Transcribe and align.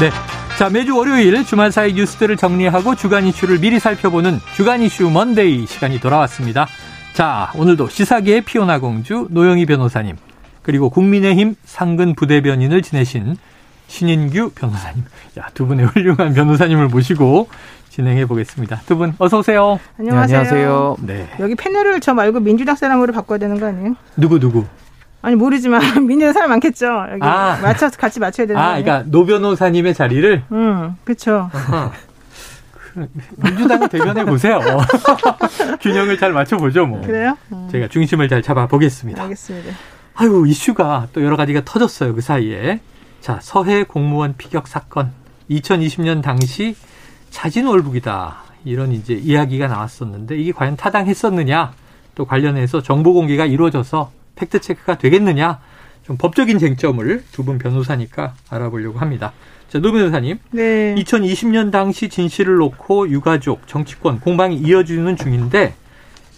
네. 0.00 0.10
자, 0.58 0.70
매주 0.70 0.96
월요일 0.96 1.44
주말 1.44 1.70
사이 1.72 1.92
뉴스들을 1.92 2.36
정리하고 2.36 2.94
주간 2.94 3.26
이슈를 3.26 3.58
미리 3.58 3.78
살펴보는 3.78 4.38
주간 4.54 4.80
이슈 4.82 5.10
먼데이 5.10 5.66
시간이 5.66 6.00
돌아왔습니다. 6.00 6.66
자, 7.12 7.50
오늘도 7.54 7.88
시사계의 7.88 8.42
피오나 8.42 8.78
공주 8.78 9.26
노영희 9.30 9.66
변호사님, 9.66 10.16
그리고 10.62 10.88
국민의힘 10.90 11.54
상근 11.64 12.14
부대변인을 12.14 12.82
지내신 12.82 13.36
신인규 13.88 14.50
변호사님. 14.54 15.04
야, 15.38 15.48
두 15.52 15.66
분의 15.66 15.86
훌륭한 15.86 16.32
변호사님을 16.34 16.88
모시고 16.88 17.48
진행해 17.90 18.24
보겠습니다. 18.26 18.82
두 18.86 18.96
분 18.96 19.14
어서 19.18 19.38
오세요. 19.40 19.80
안녕하세요. 19.98 20.42
네, 20.42 20.48
안녕하세요. 20.48 20.96
네. 21.00 21.28
여기 21.40 21.54
패널을 21.56 22.00
저 22.00 22.14
말고 22.14 22.40
민주당 22.40 22.76
사람으로 22.76 23.12
바꿔야 23.12 23.38
되는 23.38 23.58
거 23.58 23.66
아니에요? 23.66 23.94
누구 24.16 24.38
누구? 24.38 24.64
아니 25.22 25.36
모르지만 25.36 25.80
민주당 26.06 26.32
사람 26.32 26.50
많겠죠. 26.50 26.86
여기 27.12 27.20
아. 27.22 27.58
맞춰서 27.62 27.96
같이 27.96 28.20
맞춰야 28.20 28.46
되는 28.46 28.60
아, 28.60 28.80
그러니까 28.80 29.02
노 29.06 29.24
변호사님의 29.26 29.94
자리를. 29.94 30.44
음, 30.52 30.96
그렇죠. 31.04 31.50
민주당 33.36 33.88
대변해 33.88 34.24
보세요. 34.24 34.60
균형을 35.80 36.18
잘 36.18 36.32
맞춰보죠, 36.32 36.86
뭐. 36.86 37.00
그래요? 37.02 37.36
음. 37.52 37.68
제가 37.70 37.88
중심을 37.88 38.28
잘 38.28 38.42
잡아 38.42 38.66
보겠습니다. 38.66 39.22
알겠습니다. 39.22 39.74
아유 40.14 40.44
이슈가 40.46 41.08
또 41.12 41.22
여러 41.24 41.36
가지가 41.36 41.62
터졌어요 41.64 42.14
그 42.14 42.20
사이에. 42.20 42.80
자 43.20 43.38
서해 43.42 43.84
공무원 43.84 44.34
피격 44.36 44.66
사건 44.66 45.12
2020년 45.50 46.22
당시 46.22 46.74
자진 47.30 47.66
월북이다 47.66 48.36
이런 48.64 48.92
이제 48.92 49.14
이야기가 49.14 49.68
나왔었는데 49.68 50.36
이게 50.38 50.52
과연 50.52 50.76
타당했었느냐 50.76 51.72
또 52.14 52.24
관련해서 52.24 52.82
정보 52.82 53.12
공개가 53.12 53.44
이루어져서 53.46 54.10
팩트 54.40 54.60
체크가 54.60 54.96
되겠느냐 54.98 55.60
좀 56.02 56.16
법적인 56.16 56.58
쟁점을 56.58 57.24
두 57.30 57.44
분 57.44 57.58
변호사니까 57.58 58.34
알아보려고 58.48 58.98
합니다. 58.98 59.32
자, 59.68 59.78
노 59.78 59.92
변호사님. 59.92 60.38
네. 60.50 60.94
2020년 60.96 61.70
당시 61.70 62.08
진실을 62.08 62.56
놓고 62.56 63.10
유가족, 63.10 63.66
정치권 63.68 64.18
공방이 64.20 64.56
이어지는 64.56 65.16
중인데 65.16 65.74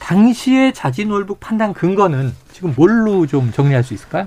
당시의 0.00 0.74
자진월북 0.74 1.38
판단 1.40 1.72
근거는 1.72 2.32
지금 2.52 2.74
뭘로 2.76 3.26
좀 3.26 3.52
정리할 3.52 3.84
수 3.84 3.94
있을까요? 3.94 4.26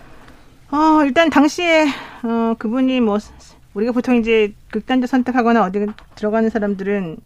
어, 0.72 1.04
일단 1.04 1.30
당시에 1.30 1.86
어, 2.24 2.56
그분이 2.58 3.02
뭐 3.02 3.20
우리가 3.74 3.92
보통 3.92 4.16
이제 4.16 4.54
극단적 4.72 5.10
선택하거나 5.10 5.64
어디 5.66 5.86
들어가는 6.16 6.50
사람들은 6.50 7.18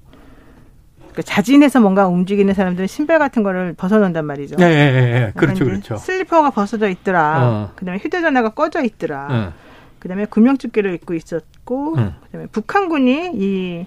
그 1.13 1.23
자진해서 1.23 1.79
뭔가 1.79 2.07
움직이는 2.07 2.53
사람들은 2.53 2.87
신발 2.87 3.19
같은 3.19 3.43
거를 3.43 3.73
벗어놓는단 3.73 4.25
말이죠. 4.25 4.55
네, 4.57 4.69
네, 4.69 4.91
네. 4.91 5.31
그렇죠, 5.35 5.65
그렇죠. 5.65 5.97
슬리퍼가 5.97 6.51
벗어져 6.51 6.89
있더라. 6.89 7.39
어. 7.41 7.71
그다음에 7.75 7.99
휴대전화가 7.99 8.49
꺼져 8.49 8.83
있더라. 8.83 9.27
어. 9.29 9.53
그다음에 9.99 10.25
구명조끼를 10.25 10.93
입고 10.95 11.13
있었고, 11.13 11.95
어. 11.97 12.13
그다음에 12.25 12.47
북한군이 12.51 13.31
이 13.33 13.85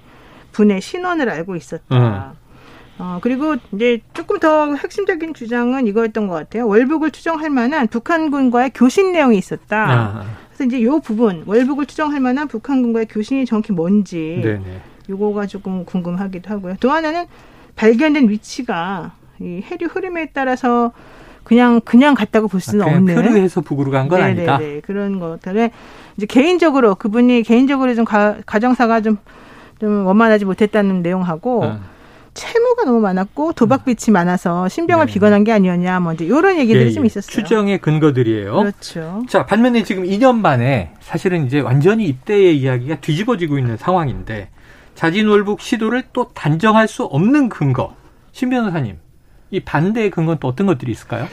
분의 0.52 0.80
신원을 0.80 1.30
알고 1.30 1.56
있었다. 1.56 1.84
어. 1.96 2.42
어, 2.98 3.19
그리고 3.22 3.56
이제 3.72 4.00
조금 4.12 4.38
더 4.38 4.75
핵심적인 4.75 5.34
주장은 5.34 5.86
이거였던 5.86 6.28
것 6.28 6.34
같아요. 6.34 6.69
월북을 6.69 7.10
추정할 7.10 7.50
만한 7.50 7.88
북한군과의 7.88 8.72
교신 8.75 9.12
내용이 9.12 9.38
있었다. 9.38 9.91
아. 9.91 10.25
그래서 10.48 10.64
이제 10.64 10.82
요 10.84 11.00
부분, 11.00 11.42
월북을 11.46 11.86
추정할 11.86 12.20
만한 12.20 12.46
북한군과의 12.46 13.06
교신이 13.06 13.46
정확히 13.46 13.72
뭔지. 13.72 14.41
네네. 14.42 14.82
요거가 15.12 15.46
조금 15.46 15.84
궁금하기도 15.84 16.48
하고요. 16.50 16.74
또 16.80 16.90
하나는 16.90 17.26
발견된 17.76 18.28
위치가 18.30 19.12
이 19.40 19.62
해류 19.64 19.86
흐름에 19.86 20.30
따라서 20.32 20.92
그냥 21.44 21.80
그냥 21.84 22.14
갔다고 22.14 22.48
볼 22.48 22.60
수는 22.60 22.84
아, 22.86 22.88
없는 22.96 23.14
표류해서 23.14 23.60
북으로 23.60 23.90
간 23.90 24.08
건 24.08 24.22
아니다. 24.22 24.58
그런 24.84 25.18
것들에 25.18 25.70
이제 26.16 26.26
개인적으로 26.26 26.94
그분이 26.94 27.42
개인적으로 27.42 27.94
좀 27.94 28.04
가, 28.04 28.36
정사가 28.60 29.00
좀, 29.00 29.16
좀 29.80 30.06
원만하지 30.06 30.44
못했다는 30.44 31.02
내용하고 31.02 31.64
어. 31.64 31.80
채무가 32.34 32.84
너무 32.84 33.00
많았고 33.00 33.52
도박 33.54 33.84
빚이 33.84 34.10
음. 34.10 34.12
많아서 34.14 34.66
신병을 34.68 35.06
네. 35.06 35.12
비관한 35.12 35.44
게 35.44 35.52
아니었냐 35.52 36.00
뭐 36.00 36.12
이제 36.14 36.24
이런 36.24 36.56
얘기들이 36.58 36.86
예, 36.86 36.90
좀 36.92 37.04
있었어요. 37.04 37.30
추정의 37.30 37.78
근거들이에요. 37.78 38.54
그렇죠. 38.54 39.22
자 39.28 39.44
반면에 39.44 39.82
지금 39.82 40.04
2년 40.04 40.36
만에 40.36 40.92
사실은 41.00 41.44
이제 41.46 41.60
완전히 41.60 42.04
입대의 42.06 42.56
이야기가 42.58 43.00
뒤집어지고 43.00 43.58
있는 43.58 43.76
상황인데 43.76 44.48
자진월북 44.94 45.60
시도를 45.60 46.04
또 46.12 46.28
단정할 46.34 46.88
수 46.88 47.04
없는 47.04 47.48
근거. 47.48 47.94
신 48.32 48.50
변호사님, 48.50 48.97
이 49.50 49.60
반대의 49.60 50.10
근거는 50.10 50.38
또 50.41 50.48
어떤 50.48 50.66
것들이 50.66 50.92
있을까요? 50.92 51.26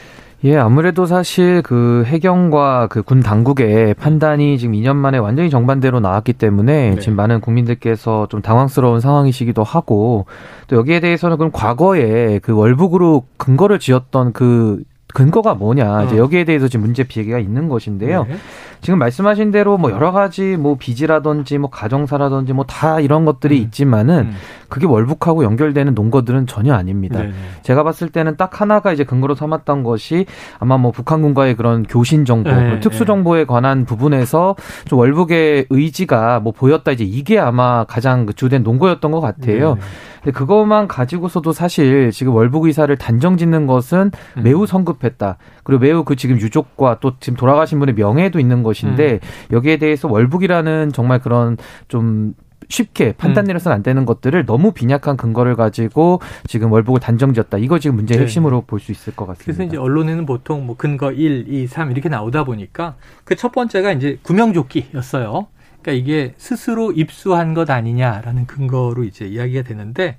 예, 0.46 0.56
아무래도 0.56 1.06
사실 1.06 1.62
그 1.62 2.04
해경과 2.06 2.88
그 2.88 3.04
군 3.04 3.20
당국의 3.20 3.94
판단이 3.96 4.58
지금 4.58 4.74
2년 4.74 4.96
만에 4.96 5.18
완전히 5.18 5.50
정반대로 5.50 6.00
나왔기 6.00 6.32
때문에 6.34 6.92
네. 6.92 7.00
지금 7.02 7.18
많은 7.18 7.42
국민들께서 7.42 8.28
좀 8.30 8.42
당황스러운 8.42 9.02
상황이시기도 9.02 9.64
하고 9.64 10.28
또 10.68 10.78
여기에 10.78 11.02
대해서는 11.02 11.36
그럼 11.38 11.52
과거에 11.52 12.40
그 12.40 12.54
월북으로 12.54 13.26
근거를 13.36 13.80
지었던 13.80 14.32
그 14.32 14.82
근거가 15.14 15.56
뭐냐 15.56 16.04
이제 16.04 16.16
어. 16.16 16.20
여기에 16.20 16.46
대해서 16.46 16.68
지금 16.70 16.86
문제 16.86 17.04
비계가 17.04 17.40
있는 17.40 17.68
것인데요. 17.68 18.24
네. 18.24 18.36
지금 18.82 19.00
말씀하신 19.00 19.52
대로 19.52 19.78
뭐 19.78 19.92
여러 19.92 20.12
가지 20.12 20.56
뭐 20.58 20.78
빚이라든지 20.80 21.58
뭐 21.58 21.70
가정사라든지 21.70 22.54
뭐 22.54 22.66
다 22.70 23.00
이런 23.00 23.26
것들이 23.26 23.58
음. 23.58 23.64
있지만은 23.64 24.20
음. 24.28 24.36
그게 24.70 24.86
월북하고 24.86 25.44
연결되는 25.44 25.96
논거들은 25.96 26.46
전혀 26.46 26.74
아닙니다. 26.74 27.20
네네. 27.20 27.34
제가 27.64 27.84
봤을 27.84 28.10
때는 28.10 28.38
딱 28.38 28.62
하나가 28.62 28.94
이제 28.94 29.04
근거로 29.04 29.34
삼았던 29.34 29.84
것이 29.84 30.28
아마 30.60 30.78
뭐 30.78 30.92
북한군과의 30.92 31.56
그런 31.56 31.84
교신 31.84 32.26
정보, 32.26 32.52
네, 32.52 32.80
특수 32.80 33.06
정보에 33.06 33.46
관한 33.46 33.86
부분에서 33.86 34.56
좀 34.86 35.00
월북의 35.00 35.66
의지가 35.72 36.40
뭐 36.42 36.54
보였다 36.54 36.92
이제 36.92 37.04
이게 37.04 37.40
아마 37.40 37.84
가장 37.86 38.28
그 38.28 38.34
주된 38.34 38.62
논거였던 38.62 39.12
것 39.12 39.20
같아요. 39.20 39.76
네. 39.76 39.82
근데 40.24 40.38
그것만 40.38 40.88
가지고서도 40.88 41.52
사실 41.54 42.12
지금 42.12 42.34
월북 42.36 42.66
의사를 42.66 42.96
단정 42.98 43.38
짓는 43.38 43.68
것은 43.68 44.12
음. 44.38 44.44
매우 44.44 44.68
성급했다. 44.68 45.38
그리고 45.64 45.80
매우 45.80 46.04
그 46.04 46.16
지금 46.16 46.38
유족과 46.40 46.98
또 47.00 47.14
지금 47.20 47.38
돌아가신 47.38 47.80
분의 47.80 47.96
명예도 47.96 48.40
있는 48.40 48.62
것 48.64 48.69
인데 48.74 49.14
음. 49.14 49.56
여기에 49.56 49.78
대해서 49.78 50.08
월북이라는 50.08 50.92
정말 50.94 51.20
그런 51.20 51.58
좀 51.88 52.34
쉽게 52.68 53.14
판단 53.14 53.46
음. 53.46 53.48
내려서는 53.48 53.76
안 53.76 53.82
되는 53.84 54.06
것들을 54.06 54.46
너무 54.46 54.72
빈약한 54.74 55.18
근거를 55.18 55.56
가지고 55.56 56.22
지금 56.46 56.72
월북을 56.72 57.00
단정지었다. 57.00 57.58
이거 57.58 57.80
지금 57.80 57.96
문제의 57.96 58.20
네. 58.20 58.24
핵심으로 58.26 58.62
볼수 58.62 58.92
있을 58.92 59.16
것 59.16 59.26
같습니다. 59.26 59.46
그래서 59.46 59.64
이제 59.64 59.76
언론에는 59.78 60.26
보통 60.28 60.68
뭐 60.68 60.76
근거 60.78 61.12
1, 61.12 61.46
2, 61.52 61.66
3 61.68 61.90
이렇게 61.92 62.10
나오다 62.10 62.44
보니까 62.44 62.96
그 63.24 63.36
첫 63.36 63.52
번째가 63.54 63.94
이제 63.94 64.20
구명조끼였어요. 64.22 65.48
그러니까 65.82 65.92
이게 65.94 66.34
스스로 66.38 66.92
입수한 66.92 67.54
것 67.54 67.70
아니냐라는 67.70 68.46
근거로 68.46 69.04
이제 69.04 69.26
이야기가 69.26 69.64
되는데 69.64 70.18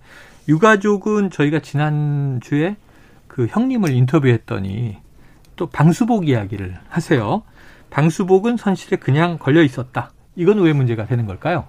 유가족은 0.49 1.31
저희가 1.31 1.61
지난주에 1.61 2.77
그 3.29 3.47
형님을 3.47 3.91
인터뷰했더니 3.93 4.97
또 5.57 5.67
방수복 5.67 6.29
이야기를 6.29 6.77
하세요. 6.89 7.43
방수복은 7.91 8.57
선실에 8.57 8.97
그냥 8.97 9.39
걸려 9.39 9.63
있었다. 9.63 10.11
이건 10.37 10.61
왜 10.61 10.73
문제가 10.73 11.07
되는 11.07 11.27
걸까요? 11.27 11.65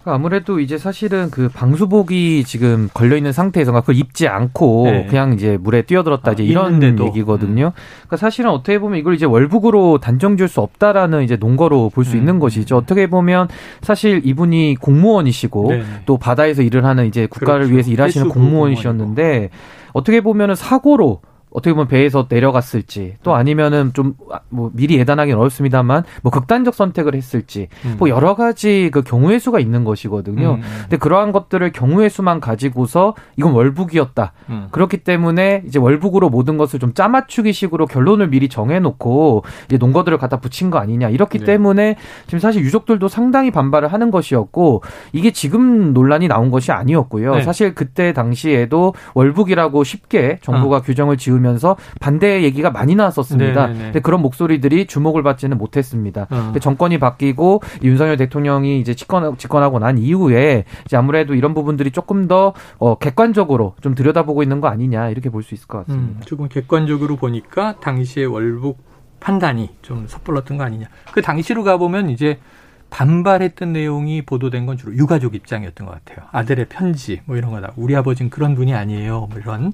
그러니까 0.00 0.14
아무래도 0.14 0.60
이제 0.60 0.78
사실은 0.78 1.30
그 1.30 1.50
방수복이 1.50 2.44
지금 2.44 2.88
걸려 2.94 3.16
있는 3.16 3.32
상태에서 3.32 3.70
그걸 3.72 3.96
입지 3.96 4.28
않고 4.28 4.84
네. 4.86 5.06
그냥 5.06 5.34
이제 5.34 5.58
물에 5.60 5.82
뛰어들었다 5.82 6.32
이제 6.32 6.42
아, 6.42 6.46
이런 6.46 6.72
있는데도. 6.74 7.06
얘기거든요. 7.08 7.66
음. 7.66 7.72
그러니까 8.06 8.16
사실은 8.16 8.50
어떻게 8.50 8.78
보면 8.78 8.98
이걸 8.98 9.14
이제 9.14 9.26
월북으로 9.26 9.98
단정지을 9.98 10.48
수 10.48 10.62
없다라는 10.62 11.22
이제 11.22 11.36
논거로 11.36 11.90
볼수 11.90 12.14
음. 12.14 12.18
있는 12.18 12.38
것이죠. 12.38 12.78
어떻게 12.78 13.08
보면 13.08 13.48
사실 13.82 14.22
이분이 14.24 14.76
공무원이시고 14.80 15.68
네. 15.68 15.82
또 16.06 16.16
바다에서 16.16 16.62
일을 16.62 16.86
하는 16.86 17.06
이제 17.06 17.26
국가를 17.26 17.66
그렇죠. 17.66 17.72
위해서 17.74 17.90
일하시는 17.90 18.30
공무원이시었는데 18.30 19.50
어떻게 19.92 20.22
보면은 20.22 20.54
사고로 20.54 21.20
어떻게 21.50 21.72
보면 21.72 21.88
배에서 21.88 22.26
내려갔을지 22.28 23.16
또 23.22 23.34
아니면은 23.34 23.92
좀 23.92 24.14
뭐 24.48 24.70
미리 24.72 24.98
예단하기는 24.98 25.38
어렵습니다만 25.38 26.04
뭐 26.22 26.30
극단적 26.30 26.74
선택을 26.74 27.14
했을지 27.14 27.68
음. 27.84 27.96
뭐 27.98 28.08
여러 28.08 28.34
가지 28.34 28.90
그 28.92 29.02
경우의 29.02 29.40
수가 29.40 29.60
있는 29.60 29.84
것이거든요. 29.84 30.54
음. 30.54 30.62
근데 30.82 30.96
그러한 30.96 31.32
것들을 31.32 31.72
경우의 31.72 32.10
수만 32.10 32.40
가지고서 32.40 33.14
이건 33.36 33.52
월북이었다. 33.52 34.32
음. 34.50 34.68
그렇기 34.70 34.98
때문에 34.98 35.62
이제 35.66 35.78
월북으로 35.78 36.30
모든 36.30 36.56
것을 36.56 36.78
좀 36.78 36.94
짜맞추기식으로 36.94 37.86
결론을 37.86 38.28
미리 38.28 38.48
정해놓고 38.48 39.44
이제 39.66 39.76
농거들을 39.78 40.18
갖다 40.18 40.38
붙인 40.38 40.70
거 40.70 40.78
아니냐 40.78 41.08
이렇기 41.08 41.38
네. 41.38 41.44
때문에 41.44 41.96
지금 42.26 42.38
사실 42.38 42.62
유족들도 42.62 43.08
상당히 43.08 43.50
반발을 43.50 43.92
하는 43.92 44.10
것이었고 44.10 44.82
이게 45.12 45.30
지금 45.30 45.92
논란이 45.92 46.28
나온 46.28 46.50
것이 46.50 46.72
아니었고요. 46.72 47.36
네. 47.36 47.42
사실 47.42 47.74
그때 47.74 48.12
당시에도 48.12 48.94
월북이라고 49.14 49.84
쉽게 49.84 50.38
정부가 50.42 50.78
어. 50.78 50.80
규정을 50.82 51.16
지 51.16 51.30
으면서 51.40 51.76
반대 52.00 52.42
얘기가 52.42 52.70
많이 52.70 52.94
나왔었습니다. 52.94 53.66
네, 53.66 53.72
네, 53.72 53.78
네. 53.78 53.84
근데 53.86 54.00
그런 54.00 54.20
목소리들이 54.22 54.86
주목을 54.86 55.22
받지는 55.22 55.58
못했습니다. 55.58 56.26
어. 56.30 56.52
정권이 56.60 56.98
바뀌고 56.98 57.62
윤석열 57.82 58.16
대통령이 58.16 58.78
이제 58.80 58.94
집권, 58.94 59.36
집권하고 59.36 59.78
난 59.78 59.98
이후에 59.98 60.64
이제 60.84 60.96
아무래도 60.96 61.34
이런 61.34 61.54
부분들이 61.54 61.90
조금 61.90 62.28
더 62.28 62.52
어, 62.78 62.96
객관적으로 62.98 63.74
좀 63.80 63.94
들여다보고 63.94 64.42
있는 64.42 64.60
거 64.60 64.68
아니냐 64.68 65.08
이렇게 65.08 65.28
볼 65.30 65.40
수 65.40 65.54
있을 65.54 65.66
것 65.66 65.86
같습니다. 65.86 66.18
음, 66.18 66.20
조금 66.26 66.48
객관적으로 66.48 67.16
보니까 67.16 67.76
당시에 67.80 68.26
월북 68.26 68.78
판단이 69.20 69.70
좀 69.80 70.06
섣불렀던 70.06 70.58
거 70.58 70.64
아니냐. 70.64 70.86
그 71.12 71.22
당시로 71.22 71.64
가보면 71.64 72.10
이제 72.10 72.38
반발했던 72.90 73.72
내용이 73.72 74.22
보도된 74.22 74.66
건 74.66 74.76
주로 74.76 74.94
유가족 74.94 75.34
입장이었던 75.34 75.86
것 75.86 75.92
같아요. 76.04 76.26
아들의 76.32 76.66
편지 76.68 77.20
뭐 77.24 77.36
이런 77.36 77.50
거다. 77.52 77.72
우리 77.76 77.96
아버지는 77.96 78.30
그런 78.30 78.54
분이 78.54 78.74
아니에요. 78.74 79.28
뭐 79.30 79.38
이런. 79.38 79.72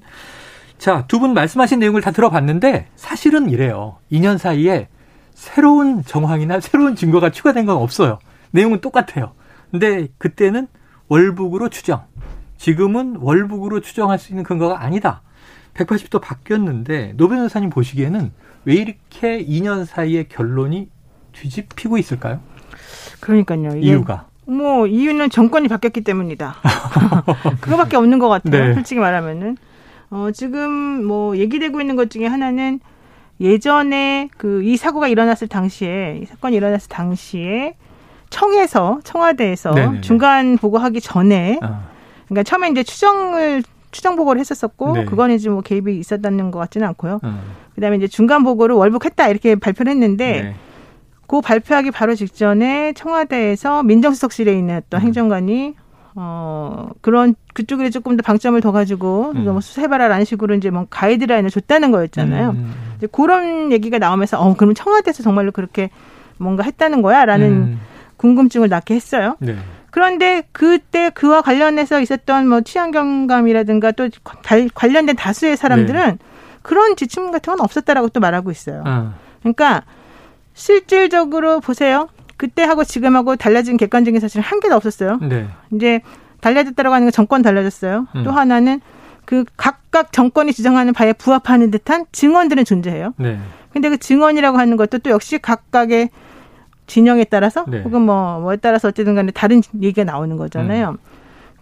자, 0.78 1.06
두 1.08 1.18
분 1.18 1.34
말씀하신 1.34 1.78
내용을 1.78 2.00
다 2.02 2.10
들어봤는데 2.10 2.86
사실은 2.96 3.48
이래요. 3.50 3.98
2년 4.12 4.38
사이에 4.38 4.88
새로운 5.32 6.02
정황이나 6.04 6.60
새로운 6.60 6.94
증거가 6.96 7.30
추가된 7.30 7.66
건 7.66 7.76
없어요. 7.76 8.18
내용은 8.50 8.80
똑같아요. 8.80 9.32
근데 9.70 10.08
그때는 10.18 10.68
월북으로 11.08 11.68
추정. 11.68 12.04
지금은 12.58 13.16
월북으로 13.20 13.80
추정할 13.80 14.18
수 14.18 14.32
있는 14.32 14.44
근거가 14.44 14.82
아니다. 14.82 15.22
180도 15.74 16.20
바뀌었는데 16.22 17.14
노 17.16 17.28
변호사님 17.28 17.68
보시기에는 17.70 18.32
왜 18.64 18.74
이렇게 18.74 19.44
2년 19.44 19.84
사이에 19.84 20.24
결론이 20.28 20.88
뒤집히고 21.32 21.98
있을까요? 21.98 22.40
그러니까요. 23.20 23.76
이유가. 23.76 24.26
뭐 24.46 24.86
이유는 24.86 25.28
정권이 25.30 25.68
바뀌었기 25.68 26.02
때문이다. 26.02 26.56
그거밖에 27.60 27.96
없는 27.96 28.18
것 28.18 28.28
같아요. 28.28 28.68
네. 28.68 28.74
솔직히 28.74 29.00
말하면은 29.00 29.56
어, 30.10 30.30
지금 30.32 31.04
뭐 31.04 31.36
얘기되고 31.36 31.80
있는 31.80 31.96
것 31.96 32.10
중에 32.10 32.26
하나는 32.26 32.80
예전에 33.40 34.28
그 34.36 34.62
이 34.64 34.76
사고가 34.76 35.08
일어났을 35.08 35.48
당시에 35.48 36.20
이 36.22 36.24
사건이 36.26 36.56
일어났을 36.56 36.88
당시에 36.88 37.74
청에서 38.30 39.00
청와대에서 39.04 39.72
네네네. 39.72 40.00
중간 40.00 40.56
보고하기 40.58 41.00
전에 41.00 41.58
아. 41.62 41.88
그러니까 42.26 42.42
처음에 42.42 42.70
이제 42.70 42.82
추정을 42.82 43.62
추정 43.92 44.16
보고를 44.16 44.40
했었었고 44.40 44.92
네. 44.92 45.04
그거는 45.04 45.36
이제 45.36 45.48
뭐 45.48 45.60
개입이 45.60 45.96
있었다는 45.98 46.50
것 46.50 46.58
같지는 46.58 46.86
않고요. 46.88 47.20
음. 47.24 47.40
그다음에 47.74 47.96
이제 47.96 48.08
중간 48.08 48.42
보고를 48.42 48.74
월북했다 48.74 49.28
이렇게 49.28 49.54
발표를 49.54 49.92
했는데 49.92 50.42
네. 50.42 50.54
그 51.28 51.40
발표하기 51.40 51.90
바로 51.92 52.14
직전에 52.14 52.92
청와대에서 52.94 53.82
민정수석실에 53.84 54.52
있는 54.52 54.76
어떤 54.78 55.00
음. 55.00 55.06
행정관이 55.06 55.74
어 56.18 56.88
그런 57.02 57.34
그쪽에 57.52 57.90
조금 57.90 58.16
더 58.16 58.22
방점을 58.22 58.58
더 58.62 58.72
가지고 58.72 59.32
음. 59.36 59.44
뭐 59.44 59.60
수사해봐라라는 59.60 60.24
식으로 60.24 60.54
이제 60.54 60.70
뭐 60.70 60.86
가이드라인을 60.88 61.50
줬다는 61.50 61.90
거였잖아요. 61.92 62.50
음. 62.50 62.74
이제 62.96 63.06
그런 63.12 63.70
얘기가 63.70 63.98
나오면서 63.98 64.40
어 64.40 64.54
그러면 64.56 64.74
청와대에서 64.74 65.22
정말로 65.22 65.52
그렇게 65.52 65.90
뭔가 66.38 66.62
했다는 66.62 67.02
거야 67.02 67.26
라는 67.26 67.52
음. 67.52 67.80
궁금증을 68.16 68.70
낳게 68.70 68.94
했어요. 68.94 69.36
네. 69.40 69.56
그런데 69.90 70.42
그때 70.52 71.10
그와 71.10 71.42
관련해서 71.42 72.00
있었던 72.00 72.48
뭐 72.48 72.60
취향경감이라든가 72.62 73.92
또 73.92 74.08
관련된 74.74 75.16
다수의 75.16 75.56
사람들은 75.56 76.06
네. 76.06 76.18
그런 76.62 76.96
지침 76.96 77.30
같은 77.30 77.54
건 77.54 77.60
없었다라고 77.60 78.08
또 78.08 78.20
말하고 78.20 78.50
있어요. 78.50 78.82
아. 78.84 79.14
그러니까 79.40 79.82
실질적으로 80.54 81.60
보세요. 81.60 82.08
그때하고 82.36 82.84
지금하고 82.84 83.36
달라진 83.36 83.76
객관적인 83.76 84.20
사실은 84.20 84.42
한 84.42 84.60
개도 84.60 84.74
없었어요. 84.74 85.18
네. 85.22 85.48
이제 85.72 86.00
달라졌다라고 86.40 86.94
하는 86.94 87.06
건 87.06 87.12
정권 87.12 87.42
달라졌어요. 87.42 88.06
음. 88.14 88.24
또 88.24 88.30
하나는 88.30 88.80
그 89.24 89.44
각각 89.56 90.12
정권이 90.12 90.52
주장하는 90.52 90.92
바에 90.92 91.12
부합하는 91.12 91.70
듯한 91.70 92.06
증언들은 92.12 92.64
존재해요. 92.64 93.14
네. 93.16 93.38
근데 93.72 93.88
그 93.90 93.98
증언이라고 93.98 94.58
하는 94.58 94.76
것도 94.76 94.98
또 94.98 95.10
역시 95.10 95.38
각각의 95.38 96.10
진영에 96.86 97.24
따라서 97.24 97.64
네. 97.66 97.82
혹은 97.82 98.02
뭐 98.02 98.38
뭐에 98.40 98.56
따라서 98.56 98.88
어쨌든 98.88 99.14
간에 99.14 99.32
다른 99.32 99.60
얘기가 99.82 100.04
나오는 100.04 100.36
거잖아요. 100.36 100.90
음. 100.90 101.15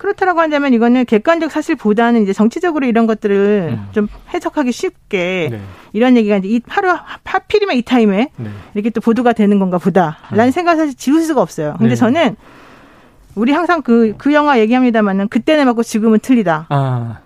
그렇다라고 0.04 0.40
한다면 0.40 0.74
이거는 0.74 1.06
객관적 1.06 1.50
사실보다는 1.50 2.22
이제 2.24 2.34
정치적으로 2.34 2.84
이런 2.84 3.06
것들을 3.06 3.70
음. 3.72 3.88
좀 3.92 4.08
해석하기 4.34 4.70
쉽게 4.70 5.48
네. 5.50 5.60
이런 5.94 6.18
얘기가 6.18 6.36
이제 6.36 6.48
이 6.48 6.60
하루 6.66 6.94
하필이면 7.24 7.76
이 7.76 7.80
타임에 7.80 8.28
네. 8.36 8.50
이렇게 8.74 8.90
또 8.90 9.00
보도가 9.00 9.32
되는 9.32 9.58
건가 9.58 9.78
보다라는 9.78 10.44
음. 10.44 10.50
생각을 10.50 10.78
사실 10.78 10.94
지울 10.94 11.22
수가 11.22 11.40
없어요. 11.40 11.76
근데 11.78 11.94
네. 11.94 11.96
저는 11.96 12.36
우리 13.34 13.52
항상 13.52 13.80
그, 13.80 14.14
그 14.18 14.34
영화 14.34 14.58
얘기합니다만은 14.60 15.28
그때는 15.28 15.64
맞고 15.64 15.82
지금은 15.82 16.18
틀리다. 16.18 16.66
아. 16.68 17.20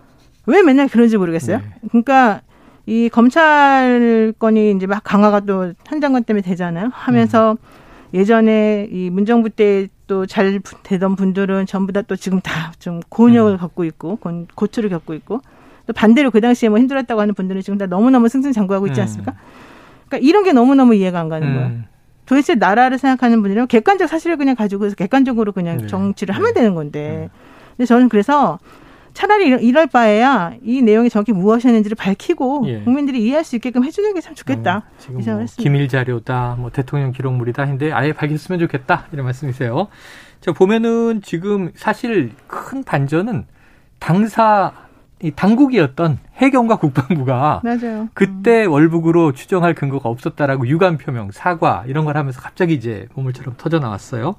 왜 0.47 0.63
맨날 0.63 0.87
그런지 0.87 1.17
모르겠어요. 1.17 1.59
네. 1.59 1.65
그러니까 1.89 2.43
이 2.87 3.09
검찰권이 3.09 4.71
이제 4.71 4.87
막 4.87 5.03
강화가 5.03 5.41
또 5.41 5.73
현장관 5.85 6.23
때문에 6.23 6.43
되잖아요. 6.43 6.91
하면서 6.93 7.53
음. 7.53 7.57
예전에 8.15 8.89
이 8.91 9.11
문정부 9.11 9.51
때 9.51 9.89
또 10.09 10.25
잘 10.27 10.61
되던 10.83 11.15
분들은 11.17 11.67
전부 11.67 11.93
다 11.93 12.03
또 12.03 12.17
지금 12.17 12.41
다좀 12.41 13.01
곤욕을 13.11 13.53
음. 13.53 13.59
겪고 13.59 13.85
있고 13.85 14.19
고초를 14.55 14.89
겪고 14.89 15.13
있고 15.15 15.43
또 15.87 15.93
반대로 15.93 16.31
그 16.31 16.41
당시에 16.41 16.71
뭐 16.71 16.79
힘들었다고 16.79 17.21
하는 17.21 17.35
분들은 17.35 17.61
지금 17.61 17.77
다 17.77 17.85
너무너무 17.87 18.29
승승장구하고 18.29 18.87
있지 18.87 19.01
음. 19.01 19.03
않습니까? 19.03 19.35
그러니까 20.09 20.27
이런 20.27 20.45
게 20.45 20.53
너무너무 20.53 20.95
이해가 20.95 21.21
안 21.21 21.29
가는 21.29 21.47
음. 21.47 21.55
거예요. 21.55 21.71
도대체 22.25 22.55
나라를 22.55 22.99
생각하는 22.99 23.43
분들은 23.43 23.67
객관적 23.67 24.09
사실을 24.09 24.39
그냥 24.39 24.57
가지고 24.57 24.89
객관적으로 24.91 25.53
그냥 25.53 25.79
네. 25.79 25.87
정치를 25.87 26.35
하면 26.35 26.55
네. 26.55 26.61
되는 26.61 26.75
건데. 26.75 27.01
네. 27.01 27.31
근데 27.77 27.87
저는 27.87 28.09
그래서 28.09 28.59
차라리 29.19 29.49
이럴 29.49 29.89
바에야 29.89 30.53
이 30.63 30.81
내용이 30.81 31.11
정확히 31.11 31.33
무엇이었는지를 31.33 31.97
밝히고 31.97 32.63
예. 32.69 32.81
국민들이 32.85 33.21
이해할 33.25 33.43
수 33.43 33.57
있게끔 33.57 33.83
해주는 33.83 34.15
게 34.15 34.21
참 34.21 34.33
좋겠다. 34.37 34.77
어, 34.77 34.83
지금 34.99 35.21
뭐 35.25 35.45
기밀 35.57 35.89
자료다, 35.89 36.55
뭐 36.57 36.71
대통령 36.71 37.11
기록물이다 37.11 37.63
했는데 37.63 37.91
아예 37.91 38.13
밝혔으면 38.13 38.61
좋겠다 38.61 39.07
이런 39.13 39.25
말씀이세요. 39.25 39.89
자 40.41 40.53
보면은 40.53 41.21
지금 41.23 41.73
사실 41.75 42.31
큰 42.47 42.85
반전은 42.85 43.47
당사 43.99 44.73
이 45.21 45.33
당국이었던 45.33 46.19
해경과 46.37 46.77
국방부가 46.77 47.61
맞아요. 47.65 48.09
그때 48.15 48.67
음. 48.67 48.71
월북으로 48.71 49.33
추정할 49.33 49.75
근거가 49.75 50.09
없었다라고 50.09 50.69
유감 50.69 50.97
표명, 50.99 51.33
사과 51.33 51.83
이런 51.89 52.05
걸 52.05 52.17
하면서 52.17 52.41
갑자기 52.41 52.75
이제 52.75 53.09
보물처럼 53.15 53.55
터져 53.59 53.81
나왔어요. 53.81 54.37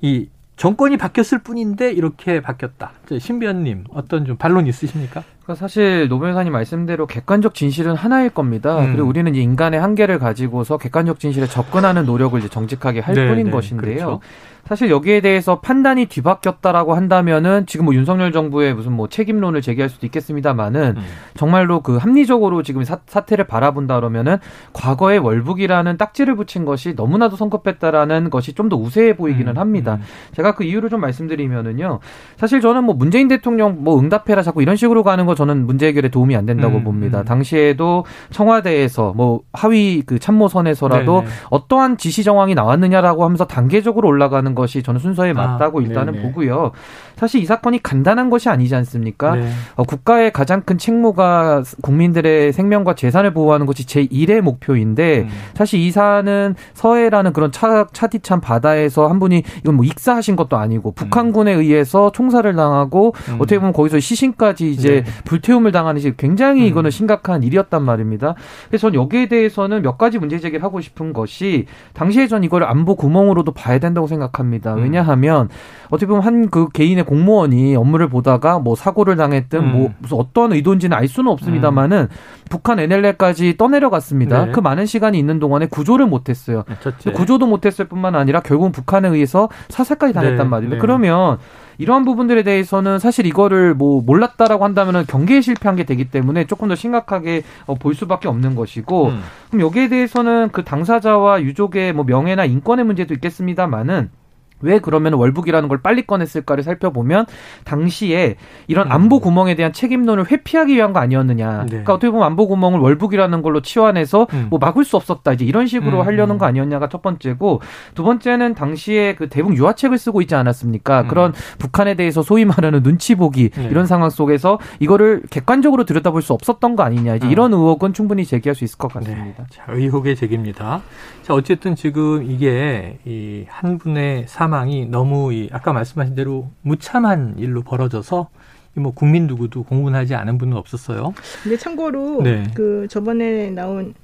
이 0.00 0.30
정권이 0.58 0.96
바뀌었을 0.96 1.38
뿐인데 1.38 1.92
이렇게 1.92 2.42
바뀌었다. 2.42 2.90
신비현님 3.18 3.84
어떤 3.90 4.24
좀 4.24 4.36
반론 4.36 4.66
있으십니까? 4.66 5.22
그러니까 5.48 5.54
사실 5.54 6.08
노변사님 6.08 6.52
말씀대로 6.52 7.06
객관적 7.06 7.54
진실은 7.54 7.94
하나일 7.94 8.28
겁니다. 8.28 8.80
음. 8.80 8.92
그리고 8.92 9.08
우리는 9.08 9.34
인간의 9.34 9.80
한계를 9.80 10.18
가지고서 10.18 10.76
객관적 10.76 11.18
진실에 11.18 11.46
접근하는 11.46 12.04
노력을 12.04 12.38
이제 12.38 12.48
정직하게 12.50 13.00
할 13.00 13.14
네, 13.14 13.26
뿐인 13.28 13.46
네, 13.46 13.50
것인데요. 13.50 13.96
그렇죠. 13.96 14.20
사실 14.68 14.90
여기에 14.90 15.22
대해서 15.22 15.60
판단이 15.60 16.06
뒤바뀌었다라고 16.06 16.94
한다면은 16.94 17.64
지금 17.64 17.86
뭐 17.86 17.94
윤석열 17.94 18.32
정부의 18.32 18.74
무슨 18.74 18.92
뭐 18.92 19.08
책임론을 19.08 19.62
제기할 19.62 19.88
수도 19.88 20.04
있겠습니다만은 20.04 20.94
음. 20.98 21.02
정말로 21.34 21.80
그 21.80 21.96
합리적으로 21.96 22.62
지금 22.62 22.84
사, 22.84 22.98
사태를 23.06 23.46
바라본다 23.46 23.94
그러면은 23.96 24.36
과거에 24.74 25.16
월북이라는 25.16 25.96
딱지를 25.96 26.36
붙인 26.36 26.66
것이 26.66 26.92
너무나도 26.94 27.36
성급했다라는 27.36 28.28
것이 28.30 28.52
좀 28.52 28.68
더 28.68 28.76
우세해 28.76 29.16
보이기는 29.16 29.50
음. 29.50 29.58
합니다. 29.58 29.94
음. 29.94 30.02
제가 30.34 30.54
그 30.54 30.62
이유를 30.62 30.90
좀 30.90 31.00
말씀드리면은요. 31.00 32.00
사실 32.36 32.60
저는 32.60 32.84
뭐 32.84 32.94
문재인 32.94 33.28
대통령 33.28 33.82
뭐 33.82 33.98
응답해라 33.98 34.42
자꾸 34.42 34.60
이런 34.60 34.76
식으로 34.76 35.02
가는 35.02 35.24
거 35.24 35.34
저는 35.38 35.66
문제 35.66 35.86
해결에 35.86 36.08
도움이 36.08 36.34
안 36.34 36.46
된다고 36.46 36.78
음. 36.78 36.84
봅니다. 36.84 37.20
음. 37.20 37.24
당시에도 37.24 38.04
청와대에서 38.30 39.12
뭐 39.14 39.40
하위 39.52 40.02
그 40.04 40.18
참모선에서라도 40.18 41.20
네네. 41.20 41.32
어떠한 41.50 41.96
지시 41.96 42.24
정황이 42.24 42.56
나왔느냐라고 42.56 43.24
하면서 43.24 43.46
단계적으로 43.46 44.08
올라가는 44.08 44.52
것이 44.56 44.82
저는 44.82 44.98
순서에 44.98 45.30
아, 45.30 45.34
맞다고 45.34 45.78
아, 45.78 45.82
일단은 45.82 46.14
네네. 46.14 46.24
보고요. 46.26 46.72
사실 47.16 47.40
이 47.40 47.44
사건이 47.44 47.82
간단한 47.82 48.30
것이 48.30 48.48
아니지 48.48 48.74
않습니까? 48.74 49.34
네. 49.36 49.48
어, 49.76 49.84
국가의 49.84 50.32
가장 50.32 50.62
큰 50.62 50.78
책무가 50.78 51.62
국민들의 51.82 52.52
생명과 52.52 52.94
재산을 52.94 53.32
보호하는 53.32 53.66
것이 53.66 53.86
제 53.86 54.04
1의 54.06 54.40
목표인데 54.40 55.20
음. 55.20 55.28
사실 55.54 55.80
이 55.80 55.90
사안은 55.90 56.56
서해라는 56.74 57.32
그런 57.32 57.52
차, 57.52 57.86
차디찬 57.92 58.40
바다에서 58.40 59.08
한 59.08 59.18
분이 59.18 59.42
이건 59.60 59.76
뭐 59.76 59.84
익사하신 59.84 60.36
것도 60.36 60.56
아니고 60.56 60.92
북한군에 60.92 61.54
음. 61.54 61.60
의해서 61.60 62.12
총살을 62.12 62.54
당하고 62.54 63.14
음. 63.28 63.34
어떻게 63.36 63.58
보면 63.58 63.72
거기서 63.72 64.00
시신까지 64.00 64.70
이제 64.70 65.02
네. 65.04 65.12
불태움을 65.28 65.70
당하는 65.70 66.00
시 66.00 66.16
굉장히 66.16 66.62
음. 66.62 66.66
이거는 66.66 66.90
심각한 66.90 67.42
일이었단 67.42 67.82
말입니다. 67.84 68.34
그래서 68.68 68.90
전 68.90 68.94
여기에 68.94 69.28
대해서는 69.28 69.82
몇 69.82 69.98
가지 69.98 70.18
문제 70.18 70.38
제기를 70.38 70.64
하고 70.64 70.80
싶은 70.80 71.12
것이 71.12 71.66
당시에 71.92 72.26
전 72.26 72.42
이걸 72.42 72.64
안보 72.64 72.96
구멍으로도 72.96 73.52
봐야 73.52 73.78
된다고 73.78 74.06
생각합니다. 74.06 74.74
음. 74.74 74.82
왜냐하면 74.82 75.48
어떻게 75.90 76.06
보면 76.06 76.22
한 76.22 76.48
그 76.50 76.68
개인의 76.68 77.04
공무원이 77.04 77.76
업무를 77.76 78.08
보다가 78.08 78.58
뭐 78.58 78.74
사고를 78.74 79.16
당했든 79.16 79.60
음. 79.60 79.72
뭐 79.72 79.90
무슨 79.98 80.18
어떤 80.18 80.52
의도인지는 80.52 80.96
알 80.96 81.08
수는 81.08 81.30
없습니다만은 81.32 81.98
음. 82.10 82.16
북한 82.50 82.78
NLL까지 82.78 83.56
떠내려갔습니다. 83.56 84.46
네. 84.46 84.52
그 84.52 84.60
많은 84.60 84.86
시간이 84.86 85.18
있는 85.18 85.38
동안에 85.38 85.66
구조를 85.66 86.06
못했어요. 86.06 86.64
네, 87.04 87.12
구조도 87.12 87.46
못했을 87.46 87.86
뿐만 87.86 88.14
아니라 88.14 88.40
결국은 88.40 88.72
북한에 88.72 89.08
의해서 89.08 89.48
사살까지 89.68 90.14
당했단 90.14 90.38
네. 90.38 90.44
말입니다. 90.44 90.76
네. 90.76 90.80
그러면 90.80 91.38
이러한 91.78 92.04
부분들에 92.04 92.42
대해서는 92.42 92.98
사실 92.98 93.24
이거를 93.26 93.74
뭐 93.74 94.02
몰랐다라고 94.02 94.64
한다면은 94.64 95.06
경계에 95.06 95.40
실패한 95.40 95.76
게 95.76 95.84
되기 95.84 96.10
때문에 96.10 96.46
조금 96.46 96.68
더 96.68 96.74
심각하게 96.74 97.44
어, 97.66 97.76
볼 97.76 97.94
수밖에 97.94 98.28
없는 98.28 98.56
것이고 98.56 99.06
음. 99.06 99.20
그럼 99.48 99.60
여기에 99.62 99.88
대해서는 99.88 100.50
그 100.50 100.64
당사자와 100.64 101.42
유족의 101.42 101.92
뭐 101.92 102.04
명예나 102.04 102.44
인권의 102.44 102.84
문제도 102.84 103.14
있겠습니다만은 103.14 104.10
왜 104.60 104.78
그러면 104.78 105.14
월북이라는 105.14 105.68
걸 105.68 105.80
빨리 105.82 106.06
꺼냈을까를 106.06 106.62
살펴보면 106.62 107.26
당시에 107.64 108.36
이런 108.66 108.86
음. 108.86 108.92
안보 108.92 109.20
구멍에 109.20 109.54
대한 109.54 109.72
책임론을 109.72 110.30
회피하기 110.30 110.74
위한 110.74 110.92
거 110.92 111.00
아니었느냐. 111.00 111.60
네. 111.62 111.66
그러니까 111.68 111.94
어떻게 111.94 112.10
보면 112.10 112.26
안보 112.26 112.48
구멍을 112.48 112.80
월북이라는 112.80 113.42
걸로 113.42 113.60
치환해서 113.62 114.26
음. 114.32 114.46
뭐 114.50 114.58
막을 114.58 114.84
수 114.84 114.96
없었다. 114.96 115.32
이제 115.32 115.44
이런 115.44 115.66
식으로 115.66 116.00
음. 116.00 116.06
하려는 116.06 116.38
거 116.38 116.46
아니었냐가 116.46 116.88
첫 116.88 117.02
번째고 117.02 117.60
두 117.94 118.02
번째는 118.02 118.54
당시에 118.54 119.14
그 119.14 119.28
대북 119.28 119.56
유화책을 119.56 119.98
쓰고 119.98 120.22
있지 120.22 120.34
않았습니까? 120.34 121.02
음. 121.02 121.08
그런 121.08 121.32
북한에 121.58 121.94
대해서 121.94 122.22
소위 122.22 122.44
말하는 122.44 122.82
눈치 122.82 123.14
보기 123.14 123.50
네. 123.50 123.68
이런 123.70 123.86
상황 123.86 124.10
속에서 124.10 124.58
이거를 124.80 125.22
객관적으로 125.30 125.84
들여다볼 125.84 126.22
수 126.22 126.32
없었던 126.32 126.76
거 126.76 126.82
아니냐. 126.82 127.16
이제 127.16 127.26
아. 127.26 127.30
이런 127.30 127.52
의혹은 127.52 127.92
충분히 127.92 128.24
제기할 128.24 128.54
수 128.54 128.64
있을 128.64 128.78
것 128.78 128.92
같습니다. 128.92 129.42
네. 129.42 129.46
자, 129.50 129.64
의혹의 129.68 130.16
제기입니다. 130.16 130.82
자, 131.22 131.34
어쨌든 131.34 131.74
지금 131.74 132.22
이게 132.28 132.98
이 133.04 133.44
한 133.48 133.78
분의 133.78 134.24
삶 134.28 134.47
사망이 134.48 134.86
너무 134.86 135.32
이 135.32 135.50
아까 135.52 135.74
말씀하신 135.74 136.14
대로 136.14 136.48
무참한 136.62 137.34
일로 137.38 137.62
벌어져서 137.62 138.28
뭐 138.76 138.92
국민 138.92 139.26
누구도 139.26 139.64
공분하지 139.64 140.14
않은 140.14 140.38
분은 140.38 140.56
없었어요. 140.56 141.12
근데 141.42 141.56
참고로 141.56 142.22
네. 142.22 142.44
그 142.54 142.86
저번에 142.88 143.50
나온 143.50 143.94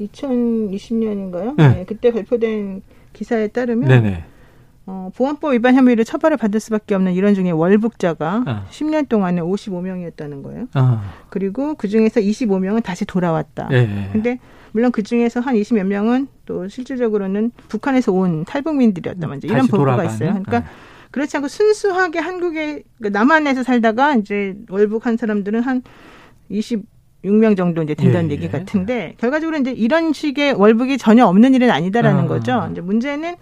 2020년인가요? 0.00 1.56
네. 1.56 1.68
네, 1.68 1.84
그때 1.86 2.12
발표된 2.12 2.82
기사에 3.12 3.48
따르면 3.48 3.88
네네. 3.88 4.24
어, 4.86 5.10
보안법 5.16 5.54
위반 5.54 5.74
혐의로 5.74 6.04
처벌을 6.04 6.36
받을 6.36 6.60
수밖에 6.60 6.94
없는 6.94 7.12
이런 7.12 7.34
중에 7.34 7.50
월북자가 7.50 8.44
아. 8.46 8.66
10년 8.70 9.08
동안에 9.08 9.40
55명이었다는 9.40 10.42
거예요. 10.42 10.66
아. 10.74 11.02
그리고 11.30 11.74
그 11.74 11.88
중에서 11.88 12.20
25명은 12.20 12.82
다시 12.82 13.04
돌아왔다. 13.04 13.68
네. 13.68 14.08
근데 14.12 14.38
물론 14.72 14.92
그 14.92 15.02
중에서 15.02 15.40
한 15.40 15.54
20몇 15.56 15.84
명은 15.84 16.28
또 16.46 16.68
실질적으로는 16.68 17.50
북한에서 17.68 18.12
온 18.12 18.44
탈북민들이었다. 18.44 19.26
먼저 19.26 19.46
이런 19.48 19.66
보고가? 19.66 20.04
있어요. 20.04 20.30
그러니까 20.30 20.60
네. 20.60 20.66
그렇지 21.10 21.36
않고 21.36 21.48
순수하게 21.48 22.18
한국에 22.20 22.82
그러니까 22.98 23.18
남한에서 23.18 23.62
살다가 23.64 24.14
이제 24.14 24.56
월북한 24.68 25.16
사람들은 25.16 25.60
한 25.62 25.82
26명 26.50 27.56
정도 27.56 27.82
이제 27.82 27.94
된다는 27.94 28.30
예, 28.30 28.34
얘기 28.34 28.44
예. 28.44 28.48
같은데 28.48 29.14
결과적으로 29.18 29.56
이제 29.58 29.72
이런 29.72 30.12
식의 30.12 30.52
월북이 30.54 30.98
전혀 30.98 31.26
없는 31.26 31.54
일은 31.54 31.70
아니다라는 31.70 32.24
아. 32.24 32.26
거죠. 32.26 32.68
이제 32.70 32.80
문제는 32.80 33.36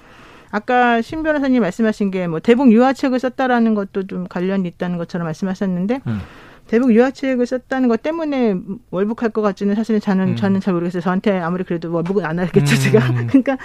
아까 0.51 1.03
신 1.03 1.23
변호사님 1.23 1.61
말씀하신 1.61 2.11
게 2.11 2.27
뭐 2.27 2.41
대북 2.41 2.73
유화책을 2.73 3.19
썼다라는 3.21 3.75
것도 3.75 4.07
좀 4.07 4.27
관련이 4.29 4.67
있다는 4.69 4.97
것처럼 4.97 5.27
말씀하셨는데 5.27 6.01
음. 6.07 6.21
대북 6.69 6.93
유학책을 6.95 7.45
썼다는 7.47 7.89
것 7.89 8.03
때문에 8.03 8.55
월북할 8.91 9.31
것 9.31 9.43
같지는 9.43 9.75
사실은 9.75 10.01
저는 10.01 10.29
음. 10.29 10.37
저는 10.37 10.61
잘 10.61 10.75
모르겠어요. 10.75 11.03
저한테 11.03 11.39
아무리 11.39 11.65
그래도 11.65 11.91
월북은 11.93 12.25
안 12.25 12.39
하겠죠, 12.39 12.77
음. 12.77 12.81
제가. 12.81 13.01
그러니까 13.29 13.59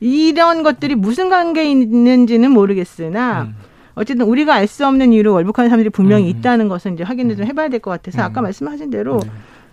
이런 0.00 0.62
것들이 0.62 0.94
무슨 0.94 1.28
관계 1.30 1.64
있는지는 1.70 2.50
모르겠으나 2.50 3.42
음. 3.42 3.56
어쨌든 3.94 4.26
우리가 4.26 4.54
알 4.54 4.66
수 4.66 4.86
없는 4.86 5.12
이유로 5.12 5.32
월북하는 5.32 5.70
사람들이 5.70 5.90
분명히 5.90 6.24
음. 6.24 6.28
있다는 6.28 6.68
것은 6.68 6.94
이제 6.94 7.02
확인을 7.04 7.36
좀 7.36 7.46
음. 7.46 7.48
해봐야 7.48 7.68
될 7.68 7.80
것 7.80 7.90
같아서 7.90 8.22
아까 8.22 8.40
음. 8.40 8.44
말씀하신 8.44 8.90
대로 8.90 9.20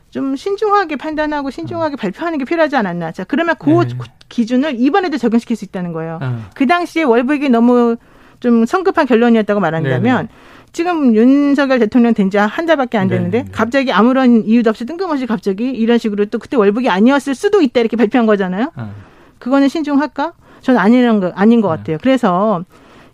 좀 0.09 0.35
신중하게 0.35 0.95
판단하고 0.95 1.49
신중하게 1.49 1.95
발표하는 1.95 2.37
게 2.37 2.45
필요하지 2.45 2.75
않았나. 2.75 3.11
자, 3.11 3.23
그러면 3.23 3.55
그 3.59 3.69
네. 3.69 3.87
기준을 4.29 4.75
이번에도 4.79 5.17
적용시킬 5.17 5.55
수 5.55 5.65
있다는 5.65 5.91
거예요. 5.93 6.19
그 6.53 6.67
당시에 6.67 7.03
월북이 7.03 7.49
너무 7.49 7.95
좀 8.41 8.65
성급한 8.65 9.05
결론이었다고 9.05 9.59
말한다면 9.59 10.27
네네. 10.27 10.27
지금 10.73 11.15
윤석열 11.15 11.79
대통령 11.79 12.13
된 12.13 12.29
지 12.29 12.37
한 12.37 12.65
달밖에 12.65 12.97
안 12.97 13.07
됐는데 13.07 13.37
네, 13.39 13.43
네. 13.45 13.51
갑자기 13.51 13.91
아무런 13.91 14.45
이유도 14.45 14.69
없이 14.69 14.85
뜬금없이 14.85 15.25
갑자기 15.25 15.69
이런 15.69 15.97
식으로 15.97 16.25
또 16.25 16.39
그때 16.39 16.55
월북이 16.57 16.89
아니었을 16.89 17.35
수도 17.35 17.61
있다 17.61 17.79
이렇게 17.81 17.97
발표한 17.97 18.25
거잖아요. 18.25 18.71
아. 18.75 18.89
그거는 19.39 19.67
신중할까? 19.67 20.33
저는 20.61 20.79
아니라는 20.79 21.19
거 21.19 21.31
아닌 21.35 21.59
것 21.61 21.69
네. 21.71 21.77
같아요. 21.77 21.97
그래서 22.01 22.63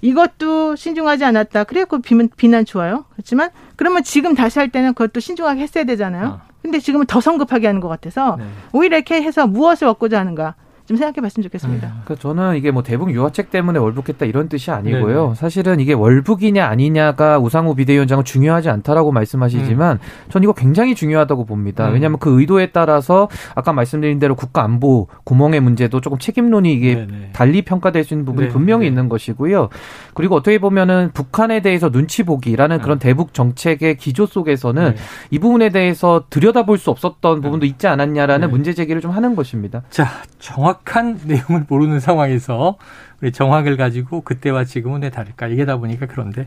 이것도 0.01 0.75
신중하지 0.75 1.25
않았다. 1.25 1.63
그래갖고 1.63 1.99
비난, 2.01 2.29
비난 2.37 2.65
좋아요. 2.65 3.05
그렇지만 3.13 3.49
그러면 3.75 4.03
지금 4.03 4.35
다시 4.35 4.59
할 4.59 4.69
때는 4.69 4.93
그것도 4.93 5.19
신중하게 5.19 5.61
했어야 5.61 5.83
되잖아요. 5.85 6.25
아. 6.27 6.47
근데 6.61 6.79
지금은 6.79 7.05
더 7.07 7.21
성급하게 7.21 7.65
하는 7.67 7.81
것 7.81 7.87
같아서 7.87 8.35
네. 8.37 8.45
오히려 8.73 8.97
이렇게 8.97 9.21
해서 9.21 9.47
무엇을 9.47 9.87
얻고자 9.87 10.19
하는가? 10.19 10.55
좀 10.87 10.95
생각해 10.95 11.21
봤으면 11.21 11.43
좋겠습니다. 11.43 11.87
음, 11.89 12.01
그 12.05 12.15
저는 12.15 12.55
이게 12.55 12.71
뭐 12.71 12.81
대북 12.81 13.11
유화책 13.11 13.51
때문에 13.51 13.77
월북했다 13.77 14.25
이런 14.25 14.47
뜻이 14.47 14.71
아니고요. 14.71 15.23
네네. 15.23 15.35
사실은 15.35 15.81
이게 15.81 15.91
월북이냐 15.91 16.65
아니냐가 16.65 17.39
우상호 17.39 17.75
비대위원장은 17.75 18.23
중요하지 18.23 18.69
않다라고 18.69 19.11
말씀하시지만 19.11 19.97
음. 19.97 20.29
전 20.29 20.43
이거 20.43 20.53
굉장히 20.53 20.95
중요하다고 20.95 21.45
봅니다. 21.45 21.89
음. 21.89 21.93
왜냐하면 21.93 22.19
그 22.19 22.39
의도에 22.39 22.67
따라서 22.67 23.27
아까 23.53 23.73
말씀드린 23.73 24.17
대로 24.17 24.35
국가 24.35 24.63
안보 24.63 25.07
구멍의 25.25 25.59
문제도 25.59 25.99
조금 25.99 26.19
책임론이 26.19 26.71
이게 26.71 26.95
네네. 26.95 27.31
달리 27.33 27.63
평가될 27.63 28.05
수 28.05 28.13
있는 28.13 28.23
부분이 28.23 28.47
네네. 28.47 28.53
분명히 28.53 28.87
있는 28.87 29.09
것이고요. 29.09 29.67
그리고 30.13 30.35
어떻게 30.35 30.57
보면은 30.57 31.11
북한에 31.13 31.61
대해서 31.61 31.89
눈치 31.89 32.23
보기라는 32.23 32.79
그런 32.79 32.95
음. 32.95 32.99
대북 32.99 33.33
정책의 33.33 33.97
기조 33.97 34.25
속에서는 34.25 34.91
네. 34.91 34.97
이 35.31 35.39
부분에 35.39 35.67
대해서 35.69 36.23
들여다볼 36.29 36.77
수 36.77 36.91
없었던 36.91 37.41
부분도 37.41 37.65
네. 37.65 37.67
있지 37.67 37.87
않았냐라는 37.87 38.47
네. 38.47 38.51
문제 38.51 38.73
제기를 38.73 39.01
좀 39.01 39.11
하는 39.11 39.35
것입니다. 39.35 39.81
자, 39.89 40.07
정확 40.39 40.76
정확한 40.77 41.21
내용을 41.25 41.65
모르는 41.67 41.99
상황에서 41.99 42.77
우리 43.21 43.31
정확을 43.31 43.77
가지고 43.77 44.21
그때와 44.21 44.65
지금은 44.65 45.03
왜 45.03 45.09
다를까 45.09 45.49
얘기하다 45.51 45.77
보니까 45.77 46.05
그런데 46.05 46.45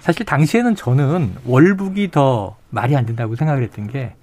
사실 0.00 0.26
당시에는 0.26 0.76
저는 0.76 1.34
월북이 1.46 2.10
더 2.10 2.56
말이 2.70 2.94
안 2.96 3.06
된다고 3.06 3.36
생각을 3.36 3.62
했던 3.62 3.88
게 3.88 4.14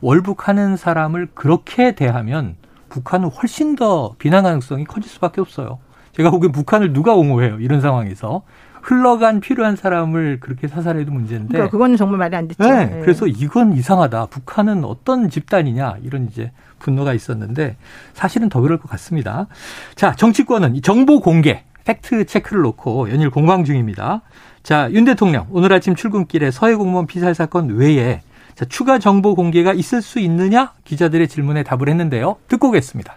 월북하는 0.00 0.76
사람을 0.76 1.28
그렇게 1.34 1.94
대하면 1.94 2.56
북한은 2.88 3.28
훨씬 3.28 3.74
더 3.74 4.14
비난 4.18 4.44
가능성이 4.44 4.84
커질 4.84 5.10
수밖에 5.10 5.40
없어요. 5.40 5.78
제가 6.16 6.30
보기엔 6.30 6.52
북한을 6.52 6.92
누가 6.92 7.14
옹호해요? 7.14 7.58
이런 7.60 7.80
상황에서. 7.80 8.42
흘러간 8.82 9.40
필요한 9.40 9.76
사람을 9.76 10.40
그렇게 10.40 10.68
사살해도 10.68 11.10
문제인데. 11.10 11.48
그러니까 11.48 11.70
그거는 11.70 11.96
정말 11.96 12.18
말이 12.18 12.36
안 12.36 12.48
됐죠. 12.48 12.62
네, 12.62 12.84
네. 12.84 13.00
그래서 13.00 13.26
이건 13.26 13.72
이상하다. 13.72 14.26
북한은 14.26 14.84
어떤 14.84 15.30
집단이냐 15.30 15.96
이런 16.02 16.28
이제 16.30 16.52
분노가 16.80 17.14
있었는데 17.14 17.76
사실은 18.12 18.50
더 18.50 18.60
그럴 18.60 18.78
것 18.78 18.90
같습니다. 18.90 19.46
자, 19.94 20.14
정치권은 20.14 20.82
정보 20.82 21.20
공개, 21.20 21.64
팩트 21.84 22.26
체크를 22.26 22.62
놓고 22.62 23.10
연일 23.10 23.30
공방 23.30 23.64
중입니다. 23.64 24.20
자, 24.62 24.90
윤 24.92 25.06
대통령 25.06 25.46
오늘 25.50 25.72
아침 25.72 25.94
출근길에 25.94 26.50
서해 26.50 26.74
공무원 26.74 27.06
피살 27.06 27.34
사건 27.34 27.70
외에 27.70 28.20
자, 28.54 28.66
추가 28.66 28.98
정보 28.98 29.34
공개가 29.34 29.72
있을 29.72 30.02
수 30.02 30.20
있느냐 30.20 30.72
기자들의 30.84 31.26
질문에 31.28 31.62
답을 31.62 31.88
했는데요. 31.88 32.36
듣고 32.48 32.68
오겠습니다. 32.68 33.16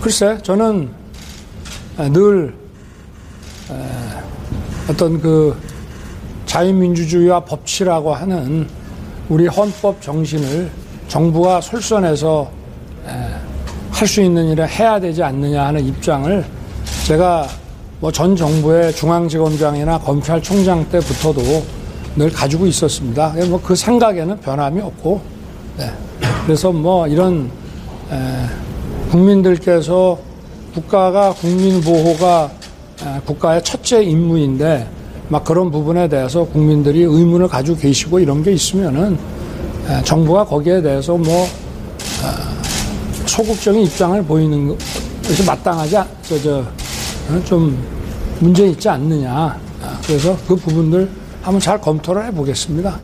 글쎄, 0.00 0.38
저는 0.42 0.90
늘 2.08 2.54
어떤 4.88 5.20
그 5.20 5.56
자유민주주의와 6.46 7.40
법치라고 7.44 8.14
하는 8.14 8.66
우리 9.28 9.46
헌법 9.46 10.00
정신을 10.02 10.70
정부가 11.08 11.60
솔선해서 11.60 12.50
할 13.90 14.08
수 14.08 14.22
있는 14.22 14.48
일을 14.48 14.66
해야 14.68 14.98
되지 14.98 15.22
않느냐 15.22 15.66
하는 15.66 15.84
입장을 15.84 16.44
제가 17.06 17.46
뭐 18.00 18.10
전 18.10 18.34
정부의 18.34 18.94
중앙지검장이나 18.94 19.98
검찰총장 19.98 20.88
때부터도 20.88 21.42
늘 22.16 22.30
가지고 22.32 22.66
있었습니다. 22.66 23.34
뭐 23.48 23.60
그 23.62 23.76
생각에는 23.76 24.40
변함이 24.40 24.80
없고, 24.80 25.20
네. 25.76 25.92
그래서 26.46 26.72
뭐 26.72 27.06
이런 27.06 27.50
에, 28.10 28.46
국민들께서 29.10 30.18
국가가 30.74 31.32
국민 31.32 31.80
보호가 31.80 32.50
국가의 33.24 33.62
첫째 33.64 34.02
임무인데 34.02 34.88
막 35.28 35.44
그런 35.44 35.70
부분에 35.70 36.08
대해서 36.08 36.44
국민들이 36.44 37.02
의문을 37.02 37.48
가지고 37.48 37.78
계시고 37.78 38.18
이런 38.18 38.42
게 38.42 38.52
있으면은 38.52 39.18
정부가 40.04 40.44
거기에 40.44 40.82
대해서 40.82 41.16
뭐 41.16 41.44
어, 41.44 43.26
소극적인 43.26 43.82
입장을 43.82 44.22
보이는 44.24 44.76
것이 45.22 45.46
마땅하지 45.46 45.96
저저 46.22 46.64
문제 48.40 48.66
있지 48.68 48.88
않느냐. 48.88 49.32
아, 49.32 50.00
그래서 50.04 50.36
그 50.46 50.56
부분들 50.56 51.08
한번 51.42 51.60
잘 51.60 51.80
검토를 51.80 52.26
해보겠습니다. 52.26 53.00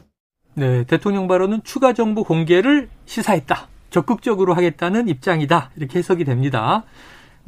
네, 0.54 0.85
대통령 0.85 1.28
발언은 1.28 1.61
추가 1.64 1.92
정보 1.92 2.25
공개를 2.25 2.88
시사했다. 3.06 3.68
적극적으로 3.90 4.54
하겠다는 4.54 5.08
입장이다. 5.08 5.70
이렇게 5.76 5.99
해석이 5.99 6.25
됩니다. 6.25 6.85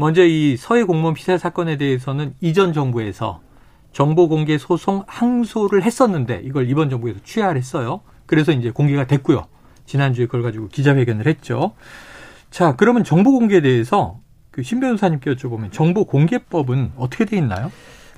먼저 0.00 0.24
이 0.24 0.56
서해 0.56 0.84
공무원 0.84 1.12
피살 1.14 1.40
사건에 1.40 1.76
대해서는 1.76 2.34
이전 2.40 2.72
정부에서 2.72 3.40
정보 3.92 4.28
공개 4.28 4.56
소송 4.56 5.02
항소를 5.08 5.82
했었는데 5.82 6.42
이걸 6.44 6.70
이번 6.70 6.88
정부에서 6.88 7.18
취하를 7.24 7.56
했어요. 7.58 8.02
그래서 8.26 8.52
이제 8.52 8.70
공개가 8.70 9.08
됐고요. 9.08 9.46
지난주에 9.86 10.26
그걸 10.26 10.42
가지고 10.42 10.68
기자회견을 10.68 11.26
했죠. 11.26 11.72
자, 12.52 12.76
그러면 12.76 13.02
정보 13.02 13.32
공개에 13.32 13.60
대해서 13.60 14.20
그 14.52 14.62
신 14.62 14.78
변호사님께 14.78 15.34
여쭤보면 15.34 15.72
정보 15.72 16.04
공개법은 16.04 16.92
어떻게 16.96 17.24
돼 17.24 17.36
있나요? 17.36 17.72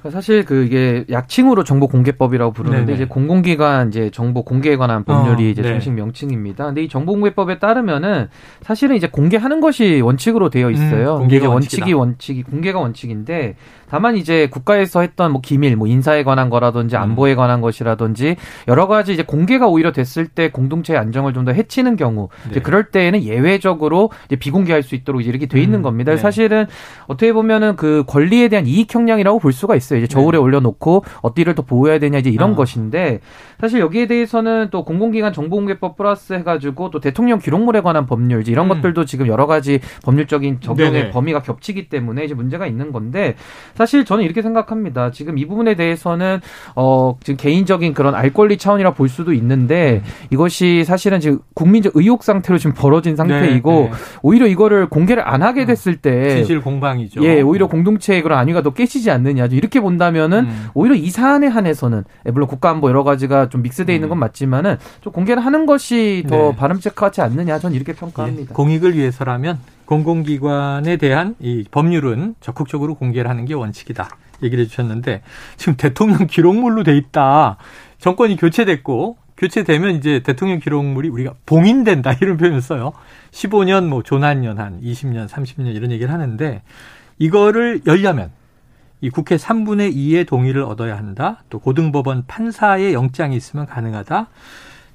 사실 0.08 0.44
그 0.44 0.64
이게 0.64 1.04
약칭으로 1.10 1.64
정보 1.64 1.88
공개법이라고 1.88 2.52
부르는데 2.52 2.86
네네. 2.86 2.94
이제 2.94 3.04
공공기관 3.06 3.88
이제 3.88 4.10
정보 4.10 4.44
공개에 4.44 4.76
관한 4.76 5.04
법률이 5.04 5.46
어, 5.46 5.48
이제 5.48 5.62
네. 5.62 5.68
정식 5.68 5.90
명칭입니다. 5.92 6.66
근데 6.66 6.82
이 6.84 6.88
정보 6.88 7.12
공개법에 7.12 7.58
따르면은 7.58 8.28
사실은 8.62 8.96
이제 8.96 9.08
공개하는 9.08 9.60
것이 9.60 10.00
원칙으로 10.00 10.48
되어 10.48 10.70
있어요. 10.70 11.14
음, 11.14 11.18
공개가 11.20 11.48
원칙이 11.48 11.92
원칙이 11.92 12.44
공개가 12.44 12.78
원칙인데 12.78 13.56
다만 13.90 14.16
이제 14.16 14.48
국가에서 14.48 15.00
했던 15.00 15.32
뭐 15.32 15.40
기밀, 15.40 15.74
뭐 15.76 15.88
인사에 15.88 16.22
관한 16.22 16.48
거라든지 16.48 16.94
음. 16.96 17.02
안보에 17.02 17.34
관한 17.34 17.60
것이라든지 17.60 18.36
여러 18.68 18.86
가지 18.86 19.12
이제 19.12 19.24
공개가 19.24 19.66
오히려 19.66 19.90
됐을 19.92 20.28
때 20.28 20.50
공동체의 20.50 20.98
안정을 20.98 21.32
좀 21.34 21.40
더 21.40 21.52
해치는 21.52 21.96
경우 21.96 22.28
네. 22.44 22.50
이제 22.50 22.60
그럴 22.60 22.90
때에는 22.90 23.22
예외적으로 23.22 24.10
이제 24.26 24.36
비공개할 24.36 24.82
수 24.82 24.94
있도록 24.94 25.24
이렇게 25.24 25.46
돼 25.46 25.58
있는 25.60 25.80
음, 25.80 25.82
겁니다. 25.82 26.12
네. 26.12 26.18
사실은 26.18 26.66
어떻게 27.06 27.32
보면은 27.32 27.76
그 27.76 28.04
권리에 28.06 28.48
대한 28.48 28.66
이익 28.66 28.94
형량이라고 28.94 29.38
볼 29.38 29.52
수가 29.52 29.74
있어요. 29.74 29.89
이제 29.96 30.06
저울에 30.06 30.38
네. 30.38 30.42
올려놓고 30.42 31.04
어디를 31.22 31.54
더 31.54 31.62
보호해야 31.62 31.98
되냐 31.98 32.18
이제 32.18 32.30
이런 32.30 32.52
어. 32.52 32.56
것인데 32.56 33.20
사실 33.60 33.80
여기에 33.80 34.06
대해서는 34.06 34.68
또 34.70 34.84
공공기관 34.84 35.32
정보공개법 35.32 35.96
플러스 35.96 36.32
해가지고 36.32 36.90
또 36.90 37.00
대통령 37.00 37.38
기록물에 37.38 37.80
관한 37.82 38.06
법률 38.06 38.46
이런 38.48 38.66
음. 38.66 38.68
것들도 38.68 39.04
지금 39.04 39.26
여러 39.26 39.46
가지 39.46 39.80
법률적인 40.02 40.60
적용의 40.60 40.92
네네. 40.92 41.10
범위가 41.10 41.42
겹치기 41.42 41.88
때문에 41.88 42.24
이제 42.24 42.34
문제가 42.34 42.66
있는 42.66 42.92
건데 42.92 43.34
사실 43.74 44.04
저는 44.04 44.24
이렇게 44.24 44.42
생각합니다. 44.42 45.10
지금 45.10 45.38
이 45.38 45.46
부분에 45.46 45.74
대해서는 45.74 46.40
어 46.76 47.16
지금 47.22 47.36
개인적인 47.36 47.94
그런 47.94 48.14
알 48.14 48.32
권리 48.32 48.56
차원이라 48.56 48.94
볼 48.94 49.08
수도 49.08 49.32
있는데 49.32 50.02
이것이 50.30 50.84
사실은 50.84 51.20
지금 51.20 51.40
국민적 51.54 51.92
의혹 51.96 52.22
상태로 52.22 52.58
지금 52.58 52.74
벌어진 52.74 53.16
상태이고 53.16 53.70
네, 53.70 53.90
네. 53.90 53.90
오히려 54.22 54.46
이거를 54.46 54.88
공개를 54.88 55.26
안 55.26 55.42
하게 55.42 55.62
음. 55.62 55.66
됐을 55.66 55.96
때 55.96 56.36
진실 56.36 56.60
공방이죠. 56.60 57.22
예, 57.24 57.40
오히려 57.40 57.66
공동체의 57.66 58.22
그런 58.22 58.38
안위가 58.38 58.62
더 58.62 58.70
깨지지 58.70 59.10
않느냐. 59.10 59.46
이렇게 59.50 59.79
본다면은 59.80 60.44
음. 60.44 60.68
오히려 60.74 60.94
이 60.94 61.10
사안에 61.10 61.46
한해서는 61.46 62.04
예, 62.26 62.30
물론 62.30 62.48
국가안보 62.48 62.88
여러 62.88 63.04
가지가 63.04 63.48
좀 63.48 63.62
믹스되어 63.62 63.94
있는 63.94 64.08
건 64.08 64.18
음. 64.18 64.20
맞지만은 64.20 64.76
좀 65.00 65.12
공개를 65.12 65.44
하는 65.44 65.66
것이 65.66 66.24
더 66.28 66.36
네. 66.36 66.56
바람직하지 66.56 67.20
않느냐. 67.22 67.58
저는 67.58 67.76
이렇게 67.76 67.92
평가합니다. 67.92 68.50
예, 68.50 68.54
공익을 68.54 68.94
위해서라면 68.96 69.58
공공기관에 69.86 70.96
대한 70.98 71.34
이 71.40 71.64
법률은 71.70 72.36
적극적으로 72.40 72.94
공개를 72.94 73.28
하는 73.28 73.44
게 73.44 73.54
원칙이다. 73.54 74.08
얘기를 74.42 74.64
해주셨는데 74.64 75.22
지금 75.56 75.76
대통령 75.76 76.26
기록물로 76.26 76.84
돼 76.84 76.96
있다. 76.96 77.56
정권이 77.98 78.36
교체됐고 78.36 79.16
교체되면 79.36 79.96
이제 79.96 80.20
대통령 80.20 80.60
기록물이 80.60 81.08
우리가 81.08 81.34
봉인된다 81.46 82.12
이런 82.20 82.36
표현을 82.36 82.60
써요. 82.60 82.92
15년 83.32 83.86
뭐 83.86 84.02
조난년 84.02 84.58
한 84.58 84.80
20년 84.82 85.28
30년 85.28 85.74
이런 85.74 85.90
얘기를 85.90 86.12
하는데 86.12 86.62
이거를 87.18 87.80
열려면 87.86 88.30
이 89.00 89.08
국회 89.10 89.36
3분의 89.36 89.94
2의 89.94 90.26
동의를 90.26 90.62
얻어야 90.62 90.96
한다. 90.96 91.42
또 91.48 91.58
고등법원 91.58 92.24
판사의 92.26 92.92
영장이 92.92 93.34
있으면 93.36 93.66
가능하다. 93.66 94.28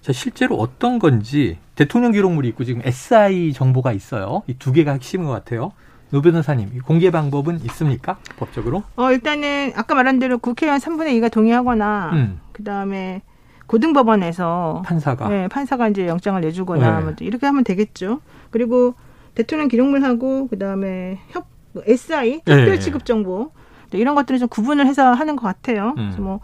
자, 0.01 0.11
실제로 0.13 0.55
어떤 0.57 0.99
건지 0.99 1.57
대통령 1.73 2.11
기록물이 2.11 2.47
있고 2.49 2.63
지금 2.63 2.81
SI 2.85 3.53
정보가 3.53 3.91
있어요. 3.93 4.43
이 4.47 4.53
두 4.59 4.71
개가 4.71 4.91
핵심인 4.93 5.25
것 5.25 5.31
같아요. 5.33 5.71
노 6.11 6.21
변호사님, 6.21 6.81
공개 6.85 7.09
방법은 7.09 7.61
있습니까? 7.65 8.17
법적으로? 8.37 8.83
어, 8.95 9.11
일단은 9.11 9.71
아까 9.75 9.95
말한 9.95 10.19
대로 10.19 10.37
국회의원 10.37 10.79
3분의 10.79 11.19
2가 11.19 11.31
동의하거나 11.31 12.11
음. 12.13 12.39
그다음에 12.51 13.23
고등법원에서 13.65 14.83
판사가 14.85 15.27
네, 15.29 15.47
판사가 15.47 15.89
이제 15.89 16.07
영장을 16.07 16.39
내주거나 16.39 16.99
네. 16.99 17.03
뭐 17.03 17.13
이렇게 17.21 17.47
하면 17.47 17.63
되겠죠. 17.63 18.21
그리고 18.51 18.93
대통령 19.33 19.67
기록물하고 19.67 20.47
그다음에 20.47 21.19
협 21.29 21.47
SI 21.85 22.41
특별 22.45 22.79
취급 22.79 23.05
정보 23.05 23.51
네, 23.55 23.64
이런 23.97 24.15
것들을 24.15 24.39
좀 24.39 24.47
구분을 24.47 24.85
해서 24.87 25.13
하는 25.13 25.35
것 25.35 25.43
같아요. 25.43 25.93
음. 25.97 26.05
그래서 26.07 26.21
뭐 26.21 26.39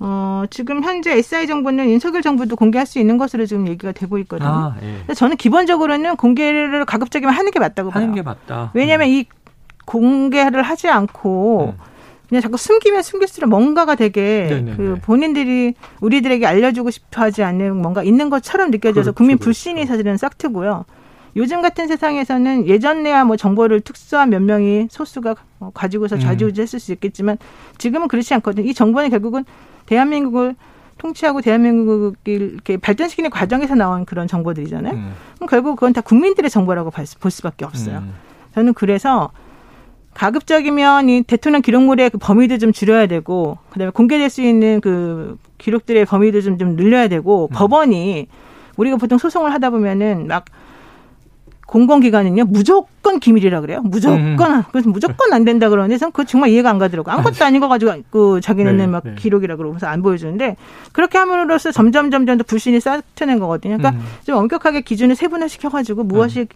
어, 0.00 0.44
지금 0.50 0.82
현재 0.82 1.12
SI 1.16 1.46
정보는 1.46 1.90
윤석열 1.90 2.22
정부도 2.22 2.56
공개할 2.56 2.86
수 2.86 2.98
있는 2.98 3.18
것으로 3.18 3.46
지금 3.46 3.68
얘기가 3.68 3.92
되고 3.92 4.18
있거든요. 4.18 4.48
아, 4.48 4.76
예. 4.82 5.14
저는 5.14 5.36
기본적으로는 5.36 6.16
공개를 6.16 6.84
가급적이면 6.84 7.34
하는 7.34 7.50
게 7.50 7.58
맞다고 7.58 7.90
봐요. 7.90 8.02
하는 8.02 8.14
게 8.14 8.22
맞다. 8.22 8.70
왜냐하면 8.74 9.08
음. 9.08 9.12
이 9.12 9.26
공개를 9.84 10.62
하지 10.62 10.88
않고 10.88 11.74
음. 11.76 11.84
그냥 12.28 12.42
자꾸 12.42 12.56
숨기면 12.56 13.02
숨길수록 13.02 13.50
뭔가가 13.50 13.96
되게 13.96 14.46
네네네. 14.48 14.76
그 14.76 14.98
본인들이 15.02 15.74
우리들에게 16.00 16.46
알려주고 16.46 16.90
싶어 16.90 17.22
하지 17.22 17.42
않는 17.42 17.76
뭔가 17.76 18.04
있는 18.04 18.30
것처럼 18.30 18.70
느껴져서 18.70 19.10
그렇죠, 19.10 19.12
국민 19.14 19.36
불신이 19.36 19.74
그렇죠. 19.74 19.88
사실은 19.88 20.16
싹트고요. 20.16 20.84
요즘 21.36 21.62
같은 21.62 21.86
세상에서는 21.86 22.66
예전에야 22.66 23.24
뭐 23.24 23.36
정보를 23.36 23.80
특수한 23.80 24.30
몇 24.30 24.42
명이 24.42 24.88
소수가 24.90 25.34
어, 25.60 25.70
가지고서 25.72 26.16
음. 26.16 26.20
좌지우지했을 26.20 26.80
수 26.80 26.92
있겠지만 26.92 27.38
지금은 27.78 28.08
그렇지 28.08 28.34
않거든요. 28.34 28.68
이 28.68 28.74
정보는 28.74 29.10
결국은 29.10 29.44
대한민국을 29.86 30.56
통치하고 30.98 31.40
대한민국을 31.40 32.12
이렇게 32.24 32.76
발전시키는 32.76 33.30
과정에서 33.30 33.74
나온 33.74 34.04
그런 34.04 34.26
정보들이잖아요. 34.26 34.94
음. 34.94 35.12
그럼 35.36 35.48
결국 35.48 35.76
그건 35.76 35.92
다 35.92 36.00
국민들의 36.00 36.50
정보라고 36.50 36.90
볼 36.90 37.30
수밖에 37.30 37.64
없어요. 37.64 37.98
음. 37.98 38.14
저는 38.54 38.74
그래서 38.74 39.30
가급적이면 40.14 41.08
이 41.08 41.22
대통령 41.22 41.62
기록물의 41.62 42.10
그 42.10 42.18
범위도 42.18 42.58
좀 42.58 42.72
줄여야 42.72 43.06
되고 43.06 43.58
그다음에 43.70 43.90
공개될 43.92 44.28
수 44.28 44.42
있는 44.42 44.80
그 44.80 45.38
기록들의 45.58 46.04
범위도 46.04 46.40
좀, 46.42 46.58
좀 46.58 46.76
늘려야 46.76 47.08
되고 47.08 47.48
음. 47.50 47.54
법원이 47.54 48.26
우리가 48.76 48.96
보통 48.96 49.18
소송을 49.18 49.52
하다 49.52 49.70
보면은 49.70 50.26
막 50.26 50.44
공공기관은요 51.70 52.46
무조건 52.46 53.20
기밀이라 53.20 53.60
그래요. 53.60 53.80
무조건 53.84 54.18
음. 54.18 54.62
그래서 54.72 54.90
무조건 54.90 55.32
안 55.32 55.44
된다 55.44 55.68
그러는데 55.68 55.98
저는 55.98 56.10
그거 56.10 56.24
정말 56.24 56.50
이해가 56.50 56.68
안 56.68 56.78
가더라고. 56.78 57.12
아무것도 57.12 57.44
아닌 57.44 57.60
거 57.60 57.68
가지고 57.68 57.92
그 58.10 58.40
자기네는 58.42 58.76
네, 58.76 58.86
막 58.88 59.04
네. 59.04 59.14
기록이라 59.14 59.54
그러면서 59.54 59.86
안 59.86 60.02
보여주는데 60.02 60.56
그렇게 60.92 61.16
함으로써 61.18 61.70
점점 61.70 62.10
점점 62.10 62.38
더 62.38 62.44
불신이 62.44 62.80
쌓여는 62.80 63.38
거거든요. 63.38 63.76
그러니까 63.78 64.00
음. 64.00 64.04
좀 64.24 64.36
엄격하게 64.36 64.80
기준을 64.80 65.14
세분화 65.14 65.46
시켜가지고 65.46 66.02
무엇이 66.02 66.40
음. 66.40 66.46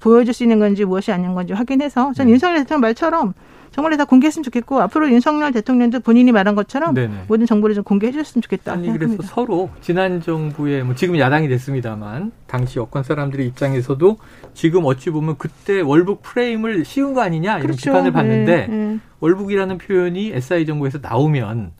보여줄 0.00 0.32
수 0.32 0.42
있는 0.42 0.58
건지 0.58 0.86
무엇이 0.86 1.12
아닌 1.12 1.34
건지 1.34 1.52
확인해서 1.52 2.14
저는 2.14 2.28
네. 2.28 2.32
윤석열 2.32 2.58
대통령 2.60 2.80
말처럼 2.80 3.34
정말 3.72 3.96
다 3.96 4.04
공개했으면 4.04 4.44
좋겠고 4.44 4.80
앞으로 4.82 5.10
윤석열 5.10 5.50
대통령도 5.52 6.00
본인이 6.00 6.30
말한 6.30 6.54
것처럼 6.54 6.94
네네. 6.94 7.24
모든 7.26 7.46
정보를 7.46 7.74
좀 7.74 7.82
공개해 7.84 8.12
줬으면 8.12 8.42
좋겠다. 8.42 8.72
아니 8.72 8.84
생각합니다. 8.84 9.16
그래서 9.16 9.34
서로 9.34 9.70
지난 9.80 10.20
정부의 10.20 10.84
뭐 10.84 10.94
지금 10.94 11.18
야당이 11.18 11.48
됐습니다만 11.48 12.32
당시 12.46 12.78
여권 12.78 13.02
사람들의 13.02 13.46
입장에서도 13.48 14.18
지금 14.54 14.84
어찌 14.84 15.10
보면 15.10 15.36
그때 15.38 15.80
월북 15.80 16.22
프레임을 16.22 16.84
씌운 16.84 17.14
거 17.14 17.22
아니냐 17.22 17.52
이런 17.58 17.62
그렇죠. 17.62 17.90
비판을 17.90 18.12
받는데 18.12 18.66
네, 18.66 18.76
네. 18.76 18.98
월북이라는 19.20 19.78
표현이 19.78 20.32
SI 20.34 20.66
정부에서 20.66 20.98
나오면 21.00 21.72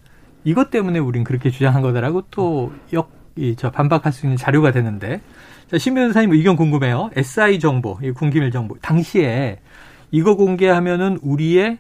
이것 0.45 0.71
때문에 0.71 0.99
우린 0.99 1.23
그렇게 1.25 1.51
주장한 1.51 1.83
거다라고 1.83 2.23
또 2.31 2.73
역 2.93 3.23
이 3.37 3.55
저 3.57 3.71
반박할 3.71 4.13
수 4.13 4.27
있는 4.27 4.37
자료가 4.37 4.73
되는데 4.73 5.23
자, 5.71 5.79
신 5.79 5.95
변호사님 5.95 6.33
의견 6.33 6.55
궁금해요. 6.55 7.09
SI 7.17 7.59
정보, 7.61 7.99
이 8.03 8.11
군기밀 8.11 8.51
정보 8.51 8.77
당시에 8.83 9.59
이거 10.13 10.37
공개하면은 10.37 11.19
우리의 11.23 11.79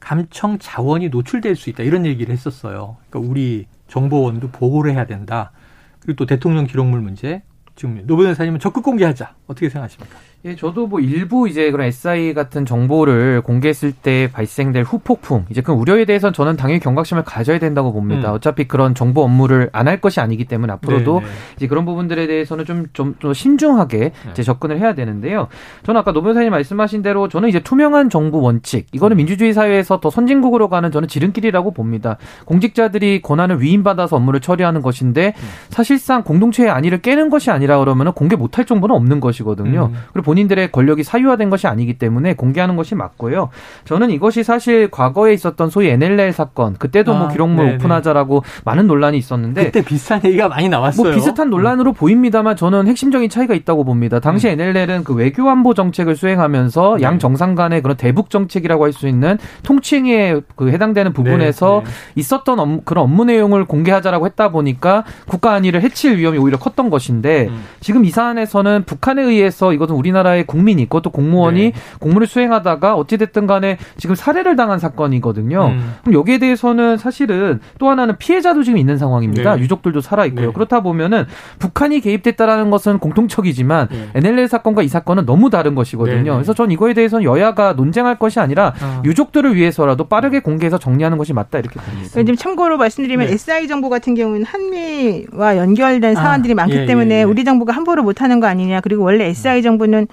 감청 0.00 0.58
자원이 0.58 1.10
노출될 1.10 1.54
수 1.56 1.70
있다 1.70 1.82
이런 1.84 2.06
얘기를 2.06 2.32
했었어요. 2.32 2.96
그러니까 3.08 3.30
우리 3.30 3.66
정보원도 3.86 4.48
보호를 4.50 4.92
해야 4.92 5.06
된다. 5.06 5.52
그리고 6.00 6.16
또 6.16 6.26
대통령 6.26 6.66
기록물 6.66 7.00
문제 7.00 7.42
지금 7.76 8.02
노 8.06 8.16
변호사님은 8.16 8.58
적극 8.60 8.82
공개하자 8.82 9.34
어떻게 9.46 9.68
생각하십니까? 9.68 10.16
예, 10.44 10.54
저도 10.56 10.86
뭐 10.86 11.00
일부 11.00 11.48
이제 11.48 11.70
그런 11.70 11.86
SI 11.86 12.34
같은 12.34 12.66
정보를 12.66 13.40
공개했을 13.42 13.92
때 13.92 14.28
발생될 14.32 14.84
후폭풍, 14.84 15.46
이제 15.50 15.60
그 15.60 15.72
우려에 15.72 16.04
대해서는 16.04 16.32
저는 16.32 16.56
당연히 16.56 16.80
경각심을 16.80 17.24
가져야 17.24 17.58
된다고 17.58 17.92
봅니다. 17.92 18.30
음. 18.30 18.34
어차피 18.34 18.68
그런 18.68 18.94
정보 18.94 19.22
업무를 19.22 19.70
안 19.72 19.86
할 19.86 20.00
것이 20.00 20.18
아니기 20.20 20.46
때문에 20.46 20.72
앞으로도 20.72 21.20
네네. 21.20 21.26
네. 21.26 21.32
이제 21.56 21.66
그런 21.68 21.84
부분들에 21.84 22.26
대해서는 22.26 22.64
좀, 22.64 22.86
좀, 22.92 23.14
좀 23.20 23.32
신중하게 23.32 23.98
네. 23.98 24.12
이제 24.32 24.42
접근을 24.42 24.80
해야 24.80 24.94
되는데요. 24.96 25.46
저는 25.84 26.00
아까 26.00 26.12
노 26.12 26.22
변호사님 26.22 26.50
말씀하신 26.50 27.02
대로 27.02 27.28
저는 27.28 27.48
이제 27.48 27.60
투명한 27.60 28.10
정부 28.10 28.40
원칙, 28.40 28.86
이거는 28.92 29.14
음. 29.14 29.18
민주주의 29.18 29.52
사회에서 29.52 30.00
더 30.00 30.10
선진국으로 30.10 30.68
가는 30.68 30.90
저는 30.90 31.06
지름길이라고 31.06 31.70
봅니다. 31.70 32.16
공직자들이 32.46 33.22
권한을 33.22 33.62
위임받아서 33.62 34.16
업무를 34.16 34.40
처리하는 34.40 34.82
것인데 34.82 35.34
음. 35.36 35.48
사실상 35.70 36.24
공동체의 36.24 36.68
안위를 36.70 37.00
깨는 37.00 37.30
것이 37.30 37.52
아니라 37.52 37.78
그러면 37.78 38.12
공개 38.12 38.34
못할 38.34 38.64
정보는 38.64 38.94
없는 38.94 39.20
것이 39.20 39.36
것이거든요. 39.36 39.90
음. 39.92 39.98
그리고 40.12 40.24
본인들의 40.26 40.72
권력이 40.72 41.04
사유화된 41.04 41.50
것이 41.50 41.68
아니기 41.68 41.94
때문에 41.98 42.34
공개하는 42.34 42.74
것이 42.74 42.96
맞고요. 42.96 43.50
저는 43.84 44.10
이것이 44.10 44.42
사실 44.42 44.90
과거에 44.90 45.32
있었던 45.32 45.70
소위 45.70 45.88
NLL 45.88 46.32
사건 46.32 46.74
그때도 46.74 47.12
뭐 47.12 47.16
아, 47.16 47.22
뭐 47.24 47.32
기록물 47.32 47.64
네네. 47.64 47.76
오픈하자라고 47.76 48.42
많은 48.64 48.88
논란이 48.88 49.16
있었는데 49.18 49.66
그때 49.66 49.84
비슷한 49.84 50.20
얘기가 50.24 50.48
많이 50.48 50.68
나왔어요. 50.68 51.06
뭐 51.06 51.14
비슷한 51.14 51.48
논란으로 51.48 51.92
음. 51.92 51.94
보입니다만 51.94 52.56
저는 52.56 52.88
핵심적인 52.88 53.30
차이가 53.30 53.54
있다고 53.54 53.84
봅니다. 53.84 54.18
당시 54.18 54.48
음. 54.48 54.58
NLL은 54.60 55.04
그 55.04 55.14
외교 55.14 55.48
안보 55.48 55.74
정책을 55.74 56.16
수행하면서 56.16 56.96
네. 56.98 57.02
양 57.04 57.20
정상 57.20 57.54
간의 57.54 57.82
그런 57.82 57.96
대북 57.96 58.30
정책이라고 58.30 58.84
할 58.84 58.96
수 58.96 59.06
있는 59.06 59.38
통칭에 59.62 60.40
그 60.56 60.70
해당되는 60.70 61.12
부분에서 61.12 61.82
네, 61.84 61.90
네. 61.90 61.96
있었던 62.16 62.58
업, 62.58 62.84
그런 62.84 63.04
업무 63.04 63.24
내용을 63.24 63.66
공개하자라고 63.66 64.26
했다 64.26 64.50
보니까 64.50 65.04
국가 65.28 65.52
안위를 65.52 65.82
해칠 65.82 66.16
위험이 66.16 66.38
오히려 66.38 66.58
컸던 66.58 66.90
것인데 66.90 67.48
음. 67.48 67.64
지금 67.80 68.04
이 68.04 68.10
사안에서는 68.10 68.84
북한에 68.86 69.22
의해서 69.22 69.72
이것은 69.72 69.94
우리나라 69.94 70.15
의 70.24 70.46
국민이 70.46 70.82
있고 70.82 71.02
또 71.02 71.10
공무원이 71.10 71.60
네. 71.60 71.72
공무를 72.00 72.26
수행하다가 72.26 72.94
어찌됐든 72.94 73.46
간에 73.46 73.76
지금 73.96 74.14
살해를 74.14 74.56
당한 74.56 74.78
사건이거든요. 74.78 75.66
음. 75.66 75.94
그럼 76.02 76.14
여기에 76.18 76.38
대해서는 76.38 76.96
사실은 76.96 77.60
또 77.78 77.90
하나는 77.90 78.16
피해자도 78.16 78.62
지금 78.62 78.78
있는 78.78 78.96
상황입니다. 78.96 79.56
네. 79.56 79.62
유족들도 79.62 80.00
살아 80.00 80.24
있고요. 80.26 80.46
네. 80.46 80.52
그렇다 80.52 80.80
보면은 80.80 81.26
북한이 81.58 82.00
개입됐다라는 82.00 82.70
것은 82.70 82.98
공통적이지만 82.98 83.88
네. 83.90 84.08
NLL 84.14 84.48
사건과 84.48 84.82
이 84.82 84.88
사건은 84.88 85.26
너무 85.26 85.50
다른 85.50 85.74
것이거든요. 85.74 86.16
네, 86.16 86.22
네. 86.22 86.30
그래서 86.30 86.54
전 86.54 86.70
이거에 86.70 86.94
대해서는 86.94 87.24
여야가 87.24 87.74
논쟁할 87.74 88.18
것이 88.18 88.40
아니라 88.40 88.72
아. 88.80 89.02
유족들을 89.04 89.54
위해서라도 89.54 90.04
빠르게 90.08 90.40
공개해서 90.40 90.78
정리하는 90.78 91.18
것이 91.18 91.32
맞다 91.32 91.58
이렇게 91.58 91.78
봅니다. 91.80 92.08
지금 92.08 92.36
참고로 92.36 92.78
말씀드리면 92.78 93.28
SI 93.28 93.68
정부 93.68 93.88
같은 93.90 94.14
경우는 94.14 94.44
한미와 94.44 95.56
연결된 95.56 96.16
아. 96.16 96.20
사안들이 96.20 96.52
아. 96.52 96.56
많기 96.56 96.76
예, 96.76 96.86
때문에 96.86 97.14
예, 97.14 97.18
예. 97.20 97.22
우리 97.22 97.44
정부가 97.44 97.72
함부로 97.72 98.02
못하는 98.02 98.40
거 98.40 98.46
아니냐. 98.46 98.80
그리고 98.80 99.04
원래 99.04 99.26
SI 99.26 99.62
정부는 99.62 100.05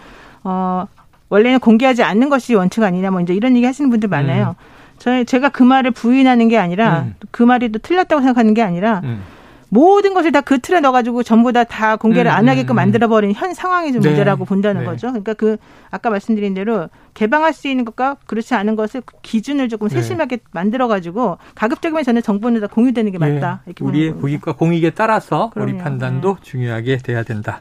어 0.43 0.85
원래는 1.29 1.59
공개하지 1.59 2.03
않는 2.03 2.29
것이 2.29 2.55
원칙 2.55 2.83
아니냐. 2.83 3.11
뭐 3.11 3.21
이제 3.21 3.33
이런 3.33 3.55
얘기 3.55 3.65
하시는 3.65 3.89
분들 3.89 4.09
많아요. 4.09 4.55
음. 4.59 4.63
저희 4.99 5.25
제가 5.25 5.49
그 5.49 5.63
말을 5.63 5.91
부인하는 5.91 6.47
게 6.47 6.57
아니라 6.57 7.01
음. 7.01 7.15
그 7.31 7.43
말이 7.43 7.71
또 7.71 7.79
틀렸다고 7.79 8.21
생각하는 8.21 8.53
게 8.53 8.61
아니라 8.61 9.01
음. 9.03 9.21
모든 9.69 10.13
것을 10.13 10.31
다 10.31 10.41
그 10.41 10.59
틀에 10.59 10.81
넣어가지고 10.81 11.23
전부 11.23 11.51
다 11.51 11.63
다 11.63 11.95
공개를 11.95 12.29
음, 12.29 12.35
안 12.35 12.47
하게끔 12.47 12.73
음, 12.73 12.75
음. 12.75 12.75
만들어버린 12.75 13.33
현 13.33 13.55
상황이 13.55 13.91
좀 13.91 14.03
네. 14.03 14.09
문제라고 14.09 14.45
본다는 14.45 14.81
네. 14.81 14.85
거죠. 14.85 15.07
그러니까 15.07 15.33
그 15.33 15.57
아까 15.89 16.11
말씀드린 16.11 16.53
대로 16.53 16.89
개방할 17.15 17.53
수 17.53 17.67
있는 17.67 17.83
것과 17.83 18.17
그렇지 18.27 18.53
않은 18.53 18.75
것을 18.75 19.01
기준을 19.23 19.69
조금 19.69 19.87
네. 19.87 19.95
세심하게 19.95 20.35
네. 20.37 20.43
만들어가지고 20.51 21.39
가급적이면 21.55 22.03
저는 22.03 22.21
정보는 22.21 22.61
다 22.61 22.67
공유되는 22.67 23.11
게 23.11 23.17
맞다. 23.17 23.61
네. 23.65 23.71
이렇게 23.71 23.83
우리의 23.83 24.11
고객과 24.11 24.53
공익에 24.53 24.91
따라서 24.91 25.49
그럼요. 25.49 25.71
우리 25.71 25.77
판단도 25.79 26.35
네. 26.35 26.41
중요하게 26.43 26.97
돼야 26.97 27.23
된다. 27.23 27.59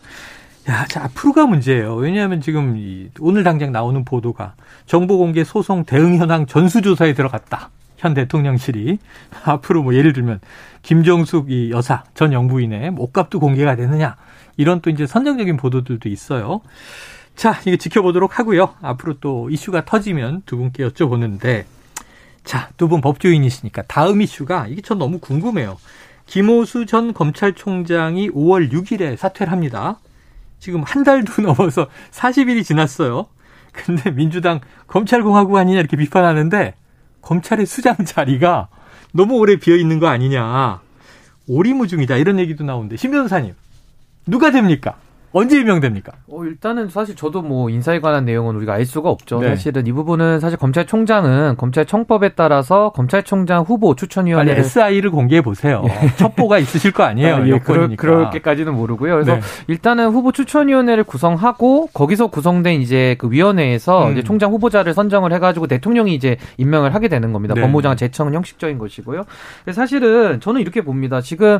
야, 0.69 0.87
자, 0.87 1.05
앞으로가 1.05 1.47
문제예요. 1.47 1.97
왜냐하면 1.97 2.41
지금 2.41 2.77
이 2.77 3.09
오늘 3.19 3.43
당장 3.43 3.73
나오는 3.73 4.05
보도가 4.05 4.55
정보 4.87 5.19
공개 5.19 5.43
소송 5.43 5.85
대응 5.85 6.17
현황 6.19 6.47
전수조사에 6.47 7.15
들어갔다. 7.15 7.71
현 7.97 8.15
대통령실이 8.15 8.99
앞으로 9.45 9.83
뭐 9.83 9.95
예를 9.95 10.13
들면 10.13 10.41
김정숙 10.83 11.51
이 11.51 11.71
여사 11.71 12.05
전 12.15 12.33
영부인의 12.33 12.91
목값도 12.93 13.39
공개가 13.41 13.77
되느냐 13.77 14.17
이런 14.57 14.81
또 14.81 14.91
이제 14.91 15.07
선정적인 15.07 15.57
보도들도 15.57 16.09
있어요. 16.09 16.61
자, 17.35 17.59
이게 17.63 17.77
지켜보도록 17.77 18.39
하고요. 18.39 18.75
앞으로 18.83 19.15
또 19.21 19.49
이슈가 19.51 19.85
터지면 19.85 20.43
두 20.47 20.57
분께 20.59 20.87
여쭤보는데 20.87 21.65
자, 22.45 22.71
두 22.77 22.89
분 22.89 23.01
법조인이시니까 23.01 23.83
다음 23.89 24.21
이슈가 24.21 24.67
이게 24.69 24.81
전 24.83 24.99
너무 24.99 25.19
궁금해요. 25.19 25.77
김호수 26.27 26.87
전 26.87 27.13
검찰총장이 27.15 28.31
5월 28.31 28.71
6일에 28.73 29.17
사퇴를 29.17 29.51
합니다. 29.53 29.99
지금 30.63 30.85
한 30.85 31.03
달도 31.03 31.43
넘어서 31.43 31.89
40일이 32.13 32.65
지났어요. 32.65 33.27
근데 33.73 34.13
민주당 34.13 34.61
검찰공화국 34.87 35.57
아니냐 35.57 35.81
이렇게 35.81 35.97
비판하는데 35.97 36.75
검찰의 37.21 37.67
수장 37.67 37.97
자리가 38.05 38.69
너무 39.13 39.39
오래 39.39 39.57
비어 39.57 39.75
있는 39.75 39.99
거 39.99 40.07
아니냐. 40.07 40.81
오리무중이다. 41.49 42.17
이런 42.17 42.39
얘기도 42.39 42.63
나오는데, 42.63 42.97
신 42.97 43.11
변호사님, 43.11 43.55
누가 44.27 44.53
됩니까? 44.53 44.95
언제 45.33 45.59
임명됩니까? 45.59 46.13
어, 46.29 46.45
일단은 46.45 46.89
사실 46.89 47.17
저도 47.17 47.43
뭐 47.43 47.71
인사에 47.71 48.01
관한 48.01 48.25
내용은 48.25 48.55
우리가 48.57 48.75
알 48.75 48.85
수가 48.85 49.09
없죠. 49.11 49.41
네. 49.41 49.49
사실은 49.49 49.87
이 49.87 49.93
부분은 49.93 50.41
사실 50.41 50.59
검찰총장은 50.59 51.57
검찰청법에 51.57 52.31
따라서 52.31 52.91
검찰총장 52.91 53.65
후보 53.65 53.95
추천위원회 53.95 54.53
SI를 54.59 55.11
공개해 55.11 55.41
보세요. 55.43 55.83
예. 55.87 56.17
첩보가 56.17 56.59
있으실 56.59 56.93
거 56.93 57.05
아니에요. 57.05 57.37
아, 57.43 57.49
예, 57.49 57.59
그럴, 57.59 57.97
그럴게까지는 57.97 58.75
모르고요. 58.75 59.15
그래서 59.15 59.35
네. 59.37 59.41
일단은 59.69 60.11
후보 60.11 60.33
추천위원회를 60.33 61.05
구성하고 61.05 61.89
거기서 61.95 62.27
구성된 62.29 62.81
이제 62.81 63.17
그 63.19 63.31
위원회에서 63.31 64.09
음. 64.09 64.13
이제 64.13 64.23
총장 64.23 64.53
후보자를 64.53 64.93
선정을 64.93 65.33
해가지고 65.33 65.67
대통령이 65.67 66.15
이제 66.15 66.37
임명을 66.59 66.95
하게 66.95 67.09
되는 67.09 67.33
겁니다. 67.33 67.55
네. 67.55 67.63
법무장 67.63 67.97
제청은 67.97 68.35
형식적인 68.35 68.79
것이고요. 68.79 69.25
사실은 69.73 70.41
저는 70.41 70.61
이렇게 70.61 70.83
봅니다. 70.83 71.21
지금 71.21 71.59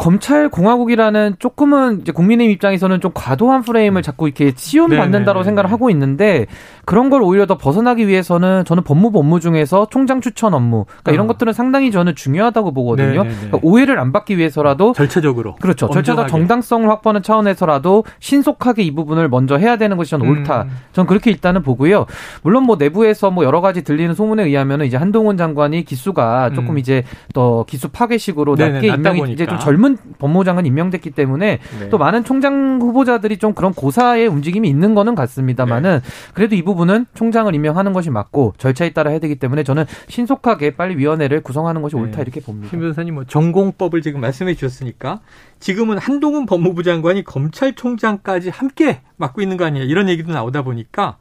검찰 0.00 0.48
공화국이라는 0.48 1.34
조금은 1.38 2.00
이제 2.00 2.10
국민의 2.10 2.50
입장에서는 2.52 3.02
좀 3.02 3.10
과도한 3.12 3.60
프레임을 3.60 4.00
자꾸 4.00 4.28
이렇게 4.28 4.50
씌움받는다고 4.56 5.42
생각을 5.42 5.70
하고 5.70 5.90
있는데 5.90 6.46
그런 6.86 7.10
걸 7.10 7.22
오히려 7.22 7.44
더 7.44 7.58
벗어나기 7.58 8.08
위해서는 8.08 8.64
저는 8.64 8.82
법무부 8.82 9.18
업무 9.18 9.40
중에서 9.40 9.88
총장 9.90 10.22
추천 10.22 10.54
업무 10.54 10.86
그러니까 10.86 11.10
어. 11.10 11.12
이런 11.12 11.26
것들은 11.26 11.52
상당히 11.52 11.90
저는 11.90 12.14
중요하다고 12.14 12.72
보거든요. 12.72 13.24
그러니까 13.24 13.58
오해를 13.60 13.98
안 13.98 14.10
받기 14.10 14.38
위해서라도 14.38 14.94
절차적으로 14.94 15.56
그렇죠. 15.56 15.90
절차적 15.90 16.28
정당성을 16.28 16.88
확보하는 16.88 17.22
차원에서라도 17.22 18.04
신속하게 18.20 18.82
이 18.84 18.94
부분을 18.94 19.28
먼저 19.28 19.58
해야 19.58 19.76
되는 19.76 19.98
것이 19.98 20.12
저는 20.12 20.26
옳다. 20.26 20.62
음. 20.62 20.70
저는 20.94 21.08
그렇게 21.08 21.30
일단은 21.30 21.62
보고요. 21.62 22.06
물론 22.42 22.62
뭐 22.62 22.76
내부에서 22.76 23.30
뭐 23.30 23.44
여러 23.44 23.60
가지 23.60 23.84
들리는 23.84 24.14
소문에 24.14 24.44
의하면은 24.44 24.86
이제 24.86 24.96
한동훈 24.96 25.36
장관이 25.36 25.84
기수가 25.84 26.52
조금 26.54 26.70
음. 26.70 26.78
이제 26.78 27.04
더 27.34 27.64
기수 27.68 27.90
파괴식으로 27.90 28.56
낮게 28.56 28.86
임명이 28.86 29.30
이제 29.32 29.44
좀 29.44 29.58
젊은 29.58 29.89
새로운 29.90 29.98
법무부 30.18 30.44
장관 30.44 30.66
임명됐기 30.66 31.10
때문에 31.10 31.58
네. 31.80 31.88
또 31.88 31.98
많은 31.98 32.24
총장 32.24 32.80
후보자들이 32.80 33.38
좀 33.38 33.54
그런 33.54 33.72
고사의 33.72 34.26
움직임이 34.26 34.68
있는 34.68 34.94
거는 34.94 35.14
같습니다만은 35.14 36.00
네. 36.02 36.10
그래도 36.34 36.54
이 36.54 36.62
부분은 36.62 37.06
총장을 37.14 37.52
임명하는 37.54 37.92
것이 37.92 38.10
맞고 38.10 38.54
절차에 38.58 38.90
따라 38.90 39.10
해야 39.10 39.18
되기 39.18 39.36
때문에 39.36 39.62
저는 39.62 39.84
신속하게 40.08 40.76
빨리 40.76 40.96
위원회를 40.96 41.42
구성하는 41.42 41.82
것이 41.82 41.96
옳다 41.96 42.16
네. 42.16 42.22
이렇게 42.22 42.40
봅니다. 42.40 42.70
김 42.70 42.80
변호사님 42.80 43.14
뭐 43.14 43.24
전공법을 43.24 44.02
지금 44.02 44.20
말씀해 44.20 44.54
주셨으니까 44.54 45.20
지금은 45.58 45.98
한동훈 45.98 46.46
법무부 46.46 46.82
장관이 46.82 47.24
검찰총장까지 47.24 48.50
함께 48.50 49.00
맡고 49.16 49.42
있는 49.42 49.56
거 49.56 49.64
아니냐 49.64 49.84
이런 49.84 50.08
얘기도 50.08 50.32
나오다 50.32 50.62
보니까 50.62 51.18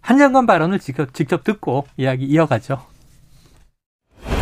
한 0.00 0.18
장관 0.18 0.46
발언을 0.46 0.78
직접, 0.78 1.12
직접 1.14 1.44
듣고 1.44 1.86
이야기 1.96 2.24
이어가죠. 2.24 2.80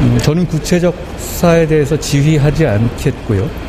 음, 0.01 0.19
저는 0.19 0.47
구체적 0.47 0.95
수사에 1.17 1.67
대해서 1.67 1.99
지휘하지 1.99 2.67
않겠고요. 2.67 3.66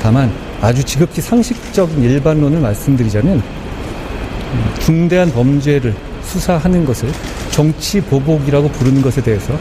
다만 0.00 0.32
아주 0.60 0.82
지극히 0.84 1.20
상식적인 1.20 2.02
일반론을 2.02 2.60
말씀드리자면 2.60 3.36
음, 3.36 4.74
중대한 4.80 5.30
범죄를 5.32 5.94
수사하는 6.22 6.84
것을 6.84 7.10
정치 7.50 8.00
보복이라고 8.00 8.68
부르는 8.68 9.02
것에 9.02 9.22
대해서 9.22 9.54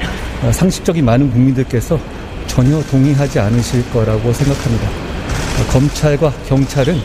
어, 0.43 0.51
상식적인 0.51 1.03
많은 1.03 1.31
국민들께서 1.31 1.99
전혀 2.47 2.81
동의하지 2.83 3.39
않으실 3.39 3.89
거라고 3.91 4.31
생각합니다. 4.31 4.87
어, 4.87 5.71
검찰과 5.71 6.31
경찰은 6.47 6.95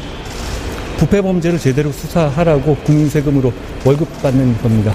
부패 0.99 1.21
범죄를 1.21 1.59
제대로 1.59 1.91
수사하라고 1.91 2.77
국민 2.85 3.09
세금으로 3.09 3.53
월급 3.85 4.23
받는 4.23 4.59
겁니다. 4.59 4.95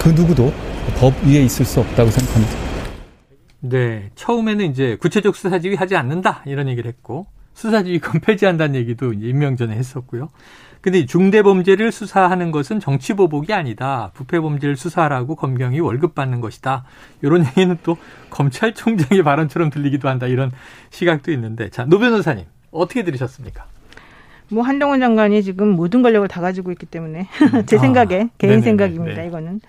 그 0.00 0.08
누구도 0.08 0.52
법 0.98 1.14
위에 1.24 1.42
있을 1.42 1.64
수 1.64 1.80
없다고 1.80 2.10
생각합니다. 2.10 2.56
네. 3.60 4.10
처음에는 4.14 4.70
이제 4.70 4.96
구체적 5.00 5.36
수사 5.36 5.58
지휘 5.58 5.74
하지 5.74 5.96
않는다. 5.96 6.42
이런 6.46 6.68
얘기를 6.68 6.88
했고, 6.88 7.26
수사지휘권 7.58 8.20
폐지한다는 8.22 8.76
얘기도 8.76 9.12
임명 9.12 9.56
전에 9.56 9.74
했었고요. 9.74 10.28
근데 10.80 11.06
중대 11.06 11.42
범죄를 11.42 11.90
수사하는 11.90 12.52
것은 12.52 12.78
정치 12.78 13.14
보복이 13.14 13.52
아니다. 13.52 14.12
부패 14.14 14.38
범죄를 14.38 14.76
수사하라고 14.76 15.34
검경이 15.34 15.80
월급 15.80 16.14
받는 16.14 16.40
것이다. 16.40 16.84
이런 17.20 17.44
얘기는 17.44 17.76
또 17.82 17.96
검찰총장의 18.30 19.24
발언처럼 19.24 19.70
들리기도 19.70 20.08
한다. 20.08 20.28
이런 20.28 20.52
시각도 20.90 21.32
있는데. 21.32 21.68
자, 21.70 21.84
노 21.84 21.98
변호사님, 21.98 22.44
어떻게 22.70 23.02
들으셨습니까? 23.02 23.66
뭐 24.50 24.62
한동훈 24.62 25.00
장관이 25.00 25.42
지금 25.42 25.70
모든 25.70 26.02
권력을 26.02 26.26
다 26.28 26.40
가지고 26.40 26.70
있기 26.70 26.86
때문에 26.86 27.26
제 27.66 27.76
생각에 27.76 28.22
아, 28.22 28.28
개인 28.38 28.50
네네네, 28.50 28.62
생각입니다. 28.62 29.20
네. 29.22 29.26
이거는 29.26 29.60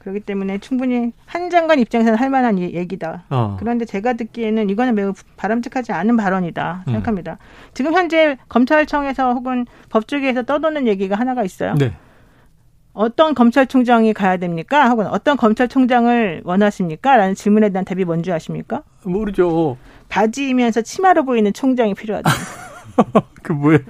그렇기 0.00 0.20
때문에 0.20 0.58
충분히 0.58 1.12
한 1.26 1.50
장관 1.50 1.78
입장에서는 1.78 2.18
할 2.18 2.30
만한 2.30 2.58
얘기다. 2.58 3.24
어. 3.28 3.56
그런데 3.60 3.84
제가 3.84 4.14
듣기에는 4.14 4.70
이거는 4.70 4.94
매우 4.94 5.12
바람직하지 5.36 5.92
않은 5.92 6.16
발언이다 6.16 6.84
음. 6.88 6.92
생각합니다. 6.92 7.32
음. 7.32 7.70
지금 7.74 7.92
현재 7.92 8.38
검찰청에서 8.48 9.34
혹은 9.34 9.66
법조계에서 9.90 10.44
떠도는 10.44 10.86
얘기가 10.86 11.16
하나가 11.16 11.44
있어요. 11.44 11.74
네. 11.74 11.92
어떤 12.94 13.34
검찰총장이 13.34 14.14
가야 14.14 14.38
됩니까? 14.38 14.88
혹은 14.88 15.06
어떤 15.06 15.36
검찰총장을 15.36 16.42
원하십니까? 16.44 17.16
라는 17.16 17.34
질문에 17.34 17.68
대한 17.68 17.84
답이 17.84 18.04
뭔지 18.04 18.32
아십니까? 18.32 18.82
모르죠. 19.04 19.76
바지이면서 20.08 20.80
치마로 20.80 21.24
보이는 21.24 21.52
총장이 21.52 21.94
필요하다. 21.94 22.30
그 23.42 23.52
뭐예요? 23.52 23.80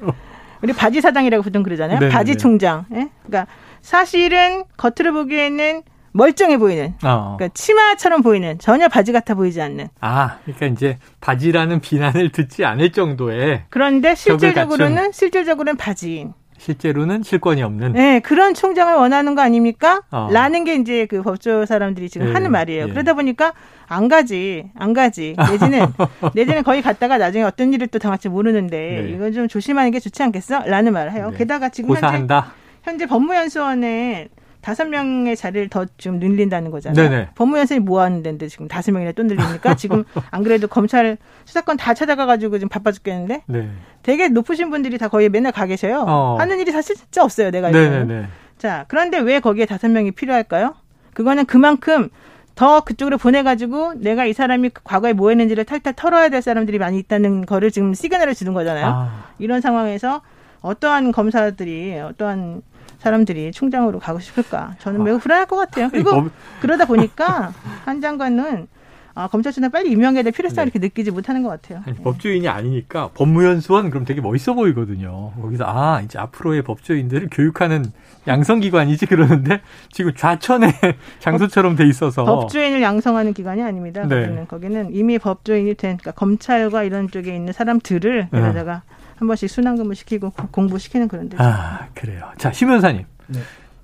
우리 0.60 0.72
바지 0.72 1.00
사장이라고 1.00 1.42
보통 1.42 1.62
그러잖아요. 1.62 2.00
네네. 2.00 2.12
바지 2.12 2.36
총장. 2.36 2.84
예? 2.92 3.08
그러니까 3.24 3.46
사실은 3.80 4.64
겉으로 4.76 5.14
보기에는 5.14 5.82
멀쩡해 6.12 6.58
보이는, 6.58 6.94
어. 7.04 7.36
그러니까 7.36 7.48
치마처럼 7.54 8.22
보이는 8.22 8.58
전혀 8.58 8.88
바지 8.88 9.12
같아 9.12 9.34
보이지 9.34 9.60
않는. 9.62 9.88
아, 10.00 10.38
그러니까 10.44 10.66
이제 10.66 10.98
바지라는 11.20 11.80
비난을 11.80 12.30
듣지 12.32 12.64
않을 12.64 12.92
정도의. 12.92 13.62
그런데 13.70 14.14
실질적으로는 14.14 15.12
실질적으로는 15.12 15.76
바지인. 15.76 16.32
실제로는 16.60 17.22
실권이 17.22 17.62
없는. 17.62 17.94
네, 17.94 18.20
그런 18.20 18.52
총장을 18.52 18.92
원하는 18.94 19.34
거 19.34 19.40
아닙니까? 19.40 20.02
어. 20.10 20.28
라는 20.30 20.64
게 20.64 20.74
이제 20.74 21.06
그 21.06 21.22
법조 21.22 21.64
사람들이 21.64 22.10
지금 22.10 22.28
예, 22.28 22.32
하는 22.32 22.52
말이에요. 22.52 22.88
예. 22.88 22.90
그러다 22.90 23.14
보니까 23.14 23.54
안 23.86 24.08
가지, 24.08 24.70
안 24.74 24.92
가지. 24.92 25.34
내지는, 25.50 25.86
내지는 26.34 26.62
거기 26.62 26.82
갔다가 26.82 27.16
나중에 27.16 27.44
어떤 27.44 27.72
일을 27.72 27.86
또 27.86 27.98
당할지 27.98 28.28
모르는데, 28.28 29.02
네. 29.04 29.10
이건 29.10 29.32
좀 29.32 29.48
조심하는 29.48 29.90
게 29.90 30.00
좋지 30.00 30.22
않겠어? 30.22 30.64
라는 30.66 30.92
말을 30.92 31.12
해요. 31.12 31.30
네. 31.30 31.38
게다가 31.38 31.70
지금 31.70 31.88
고사한다. 31.88 32.52
현재, 32.82 33.04
현재 33.04 33.06
법무연수원에 33.06 34.28
다섯 34.60 34.84
명의 34.86 35.36
자리를 35.36 35.68
더 35.68 35.86
좀 35.96 36.18
늘린다는 36.18 36.70
거잖아요. 36.70 37.08
네네. 37.08 37.28
법무연수원이 37.34 37.84
뭐 37.84 38.00
하는 38.02 38.22
데인데 38.22 38.48
지금 38.48 38.68
다섯 38.68 38.92
명이나 38.92 39.12
또 39.12 39.22
늘리니까 39.22 39.74
지금 39.76 40.04
안 40.30 40.42
그래도 40.42 40.68
검찰 40.68 41.16
수사권 41.44 41.76
다 41.76 41.94
찾아가가지고 41.94 42.58
지금 42.58 42.68
바빠 42.68 42.92
죽겠는데 42.92 43.42
네. 43.46 43.70
되게 44.02 44.28
높으신 44.28 44.70
분들이 44.70 44.98
다 44.98 45.08
거의 45.08 45.28
맨날 45.28 45.52
가 45.52 45.66
계셔요. 45.66 46.04
어. 46.06 46.36
하는 46.38 46.58
일이 46.60 46.72
사실 46.72 46.96
진짜 46.96 47.24
없어요. 47.24 47.50
내가 47.50 47.70
네네네. 47.70 48.26
자 48.58 48.84
그런데 48.88 49.18
왜 49.18 49.40
거기에 49.40 49.66
다섯 49.66 49.90
명이 49.90 50.12
필요할까요? 50.12 50.74
그거는 51.14 51.46
그만큼 51.46 52.08
더 52.54 52.80
그쪽으로 52.80 53.16
보내가지고 53.16 53.94
내가 53.94 54.26
이 54.26 54.32
사람이 54.34 54.70
과거에 54.84 55.12
뭐 55.14 55.30
했는지를 55.30 55.64
탈탈 55.64 55.94
털어야 55.94 56.28
될 56.28 56.42
사람들이 56.42 56.78
많이 56.78 56.98
있다는 56.98 57.46
거를 57.46 57.70
지금 57.70 57.94
시그널을 57.94 58.34
주는 58.34 58.52
거잖아요. 58.52 58.86
아. 58.86 59.24
이런 59.38 59.60
상황에서 59.62 60.20
어떠한 60.60 61.12
검사들이 61.12 61.98
어떠한 62.00 62.60
사람들이 63.00 63.50
총장으로 63.52 63.98
가고 63.98 64.20
싶을까? 64.20 64.74
저는 64.78 65.02
매우 65.02 65.18
불안할 65.18 65.46
것 65.46 65.56
같아요. 65.56 65.88
그리고 65.92 66.10
법... 66.10 66.30
그러다 66.60 66.84
보니까 66.84 67.52
한 67.84 68.00
장관은 68.00 68.68
아, 69.14 69.26
검찰총장 69.26 69.70
빨리 69.70 69.90
임명해야 69.90 70.22
될 70.22 70.32
필요성을 70.32 70.66
네. 70.66 70.70
이렇게 70.72 70.78
느끼지 70.78 71.10
못하는 71.10 71.42
것 71.42 71.48
같아요. 71.48 71.82
아니, 71.84 71.96
법조인이 71.96 72.48
아니니까 72.48 73.10
법무연수원 73.14 73.90
그럼 73.90 74.04
되게 74.04 74.20
멋있어 74.20 74.54
보이거든요. 74.54 75.32
거기서 75.40 75.64
아 75.66 76.00
이제 76.00 76.18
앞으로의 76.18 76.62
법조인들을 76.62 77.28
교육하는 77.32 77.84
양성기관이지 78.28 79.06
그러는데 79.06 79.60
지금 79.90 80.14
좌천의 80.14 80.72
장소처럼 81.18 81.76
돼 81.76 81.86
있어서 81.88 82.24
법조인을 82.24 82.82
양성하는 82.82 83.34
기관이 83.34 83.62
아닙니다. 83.62 84.06
네. 84.06 84.22
거기는 84.22 84.48
거기는 84.48 84.94
이미 84.94 85.18
법조인이 85.18 85.74
된 85.74 85.96
그러니까 85.96 86.12
검찰과 86.12 86.84
이런 86.84 87.10
쪽에 87.10 87.34
있는 87.34 87.52
사람들을 87.52 88.28
그러다가 88.30 88.82
네. 88.88 88.99
한 89.20 89.28
번씩 89.28 89.48
순환근무 89.50 89.94
시키고 89.94 90.30
공부시키는 90.50 91.06
그런 91.06 91.28
데죠. 91.28 91.42
아, 91.42 91.86
그래요. 91.94 92.30
자, 92.38 92.50
심 92.52 92.68
변사님. 92.68 93.04
네. 93.28 93.40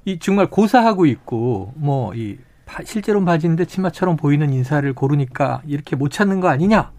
이 0.07 0.19
정말 0.19 0.49
고사하고 0.49 1.07
있고 1.07 1.73
뭐 1.77 2.13
이 2.15 2.37
실제로 2.85 3.25
바지인데 3.25 3.65
치마처럼 3.67 4.17
보이는 4.17 4.53
인사를 4.53 4.93
고르니까 4.93 5.63
이렇게 5.67 5.97
못 5.97 6.11
찾는 6.11 6.41
거 6.41 6.49
아니냐? 6.49 6.91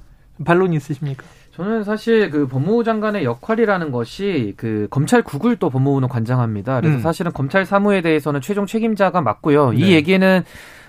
반론 0.45 0.73
있으십니까? 0.73 1.23
저는 1.51 1.83
사실 1.83 2.29
그 2.29 2.47
법무부 2.47 2.83
장관의 2.83 3.23
역할이라는 3.23 3.91
것이 3.91 4.53
그 4.57 4.87
검찰 4.91 5.23
국을 5.23 5.55
또 5.55 5.69
법무부는 5.71 6.07
관장합니다. 6.07 6.79
그래서 6.81 6.97
음. 6.97 7.01
사실은 7.01 7.33
검찰 7.33 7.65
사무에 7.65 8.01
대해서는 8.01 8.41
최종 8.41 8.67
책임자가 8.67 9.21
맞고요. 9.21 9.71
네. 9.71 9.77
이 9.77 9.91
얘기는 9.93 10.43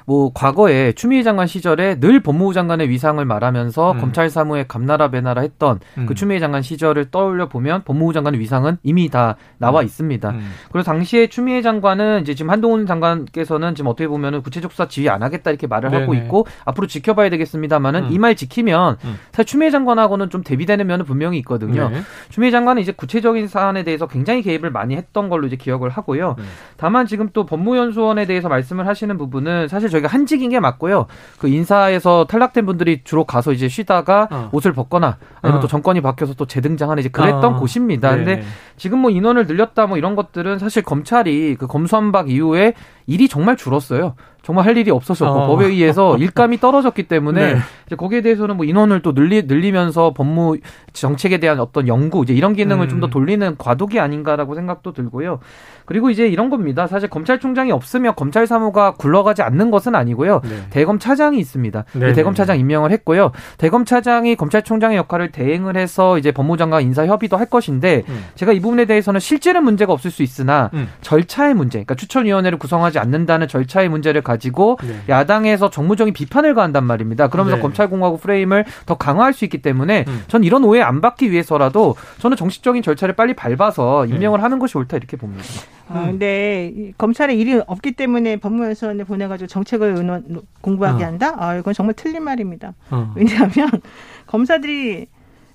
뭐 0.09 0.33
과거에 0.33 0.93
추미애 0.93 1.23
장관 1.23 1.47
시절에 1.47 2.01
늘 2.01 2.21
법무부 2.21 2.55
장관의 2.55 2.89
위상을 2.89 3.23
말하면서 3.23 3.93
음. 3.93 4.01
검찰 4.01 4.31
사무에 4.31 4.65
감나라 4.67 5.11
배나라 5.11 5.43
했던 5.43 5.81
그 5.95 6.01
음. 6.01 6.07
그 6.07 6.15
추미애 6.15 6.39
장관 6.39 6.63
시절을 6.63 7.11
떠올려 7.11 7.51
보면 7.51 7.85
법무부 7.85 8.15
장관의 8.15 8.41
위상은 8.41 8.79
이미 8.83 9.11
다 9.11 9.37
나와 9.59 9.83
음. 9.83 9.85
있습니다. 9.85 10.31
음. 10.31 10.51
그리고 10.73 10.83
당시에 10.83 11.27
추미애 11.27 11.61
장관은 11.61 12.23
이제 12.23 12.35
지금 12.35 12.51
한동훈 12.51 12.87
장관께서는 12.87 13.75
지금 13.75 13.91
어떻게 13.91 14.09
보면은 14.09 14.41
구체적 14.41 14.73
수사 14.73 14.89
지휘 14.89 15.11
안 15.11 15.23
하겠다 15.23 15.51
이렇게 15.51 15.67
말을 15.67 15.91
네네. 15.91 16.01
하고 16.01 16.15
있고 16.15 16.47
앞으로 16.65 16.87
지켜봐야 16.87 17.29
되겠습니다만은 17.29 18.05
음. 18.05 18.09
이말 18.11 18.35
지키면 18.35 18.97
음. 19.05 19.19
사실 19.33 19.45
추미애 19.45 19.71
장관하고는 19.71 20.31
좀 20.31 20.43
대비되는 20.43 20.87
면은 20.87 21.05
분명히 21.05 21.37
있거든요. 21.41 21.91
네. 21.91 22.01
추미애 22.31 22.51
장관은 22.51 22.81
이제 22.81 22.93
구체적인 22.93 23.47
사안에 23.47 23.85
대해서 23.85 24.07
굉장히 24.07 24.41
개입을 24.41 24.71
많이 24.71 24.97
했던 24.97 25.29
걸로 25.29 25.47
이제 25.47 25.57
기억을 25.57 25.91
하고요. 25.91 26.37
네. 26.39 26.45
다만 26.79 27.05
지금 27.05 27.29
또 27.35 27.45
법무연수원에 27.45 28.25
대해서 28.25 28.49
말씀을 28.49 28.87
하시는 28.87 29.19
부분은 29.19 29.69
사실 29.69 29.91
저희 29.91 29.98
가 30.01 30.09
한직인 30.09 30.51
게 30.51 30.61
맞고요. 30.61 31.07
그 31.39 31.49
인사에서 31.49 32.27
탈락된 32.29 32.67
분들이 32.67 33.03
주로 33.05 33.25
가서 33.25 33.53
이제 33.53 33.69
쉬다가 33.69 34.29
어. 34.31 34.49
옷을 34.53 34.73
벗거나 34.73 35.19
아니면 35.43 35.59
어. 35.59 35.61
또 35.61 35.69
정권이 35.69 36.01
바뀌어서 36.01 36.35
또 36.35 36.47
재등장하는 36.47 37.01
이제 37.01 37.09
그랬던 37.09 37.45
어. 37.45 37.57
곳입니다. 37.59 38.11
네네. 38.11 38.25
근데 38.25 38.43
지금 38.77 38.99
뭐 39.01 39.11
인원을 39.11 39.47
늘렸다 39.47 39.87
뭐 39.87 39.99
이런 39.99 40.17
것들은 40.17 40.59
사실 40.59 40.83
검찰이 40.83 41.57
그 41.59 41.67
검수한박 41.67 42.31
이후에 42.31 42.75
일이 43.07 43.29
정말 43.29 43.57
줄었어요. 43.57 44.15
정말 44.43 44.65
할 44.67 44.77
일이 44.77 44.91
없었었고 44.91 45.41
어. 45.41 45.47
법에 45.47 45.67
의해서 45.67 46.17
일감이 46.19 46.59
떨어졌기 46.59 47.03
때문에 47.05 47.55
네. 47.55 47.61
이제 47.87 47.97
거기에 47.97 48.23
대해서는 48.23 48.57
뭐 48.57 48.65
인원을 48.65 49.03
또 49.03 49.13
늘리 49.13 49.43
늘리면서 49.43 50.15
법무 50.15 50.59
정책에 50.93 51.39
대한 51.39 51.61
어떤 51.61 51.89
연구 51.89 52.23
이제 52.23 52.33
이런 52.35 52.55
기능을 52.55 52.87
음. 52.87 52.89
좀더 52.89 53.09
돌리는 53.09 53.57
과도기 53.59 54.01
아닌가라고 54.01 54.55
생각도 54.55 54.93
들고요. 54.93 55.41
그리고 55.89 56.11
이제 56.11 56.29
이런 56.29 56.51
겁니다. 56.51 56.87
사실 56.87 57.09
검찰총장이 57.09 57.73
없으면 57.73 58.15
검찰 58.15 58.47
사무가 58.47 58.93
굴러가지 58.93 59.41
않는 59.41 59.71
것은 59.71 59.95
아니고요. 59.95 60.43
네. 60.45 60.51
대검 60.69 60.99
차장이 60.99 61.39
있습니다. 61.39 61.85
네, 61.95 62.13
대검 62.13 62.35
차장 62.35 62.53
네, 62.53 62.59
네. 62.59 62.61
임명을 62.61 62.93
했고요. 62.93 63.33
대검 63.57 63.87
차장이 63.87 64.37
검찰총장의 64.37 64.99
역할을 64.99 65.33
대행을 65.33 65.79
해서 65.79 66.19
이제 66.19 66.31
법무장관 66.31 66.83
인사 66.83 67.07
협의도 67.07 67.39
할 67.39 67.47
것인데 67.47 68.03
음. 68.07 68.25
제가 68.35 68.53
이 68.53 68.61
부분에 68.61 68.85
대해서는 68.85 69.19
실제는 69.19 69.65
문제가 69.65 69.95
없을 69.95 70.11
수 70.11 70.23
있으나 70.23 70.69
음. 70.75 70.89
절차의 71.01 71.55
문제, 71.55 71.79
그러니까 71.79 71.95
추천위원회를 71.95 72.59
구성하지 72.59 72.99
않는다는 72.99 73.49
절차의 73.49 73.89
문제를 73.89 74.21
가지고 74.21 74.77
네. 74.83 74.95
야당에서 75.09 75.71
정무적인 75.71 76.13
비판을 76.13 76.53
가한단 76.53 76.85
말입니다. 76.85 77.29
그러면서 77.29 77.57
네. 77.57 77.63
검찰공화국 77.63 78.21
프레임을 78.21 78.67
더 78.85 78.99
강화할 78.99 79.33
수 79.33 79.47
있기 79.47 79.63
때문에 79.63 80.05
음. 80.07 80.25
전 80.29 80.45
이런 80.45 80.65
오해 80.65 80.83
안 80.83 81.01
받기 81.01 81.31
위해서라도 81.31 81.97
저는 82.19 82.37
정식적인 82.37 82.83
절차를 82.83 83.17
빨리 83.17 83.33
밟아서 83.33 84.05
임명을 84.05 84.43
하는 84.43 84.59
것이 84.59 84.77
옳다 84.77 84.99
이렇게 84.99 85.17
봅니다. 85.17 85.45
아, 85.91 86.07
근데 86.07 86.93
검찰에 86.99 87.35
일이 87.35 87.61
없기 87.67 87.93
때문에 87.93 88.37
법무연수원에 88.37 89.05
보내가지고 89.05 89.49
정책을 89.49 89.95
의논, 89.97 90.43
공부하게 90.61 91.05
어. 91.05 91.07
한다? 91.07 91.35
아, 91.39 91.57
이건 91.57 91.75
정말 91.75 91.95
틀린 91.95 92.23
말입니다. 92.23 92.75
어. 92.91 93.13
왜냐하면 93.17 93.71
검사들이 94.27 95.07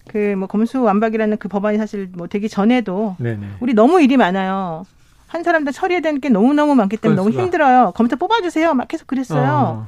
그 0.10 0.36
뭐 0.38 0.48
검수 0.48 0.82
완박이라는 0.82 1.38
그 1.38 1.48
법안이 1.48 1.78
사실 1.78 2.10
뭐 2.13 2.28
되기 2.28 2.50
전에도 2.50 3.15
네네. 3.19 3.46
우리 3.62 3.74
너무 3.74 4.02
일이 4.02 4.17
많아요. 4.17 4.84
한 5.28 5.43
사람당 5.43 5.72
처리해야 5.72 6.02
되는 6.02 6.19
게 6.19 6.30
너무너무 6.30 6.76
많기 6.76 6.98
때문에. 6.98 7.15
너무 7.22 7.32
힘들어요. 7.32 7.91
검사 7.96 8.15
뽑아주세요. 8.15 8.74
막 8.74 8.88
계속 8.88 9.08
그랬어요. 9.08 9.88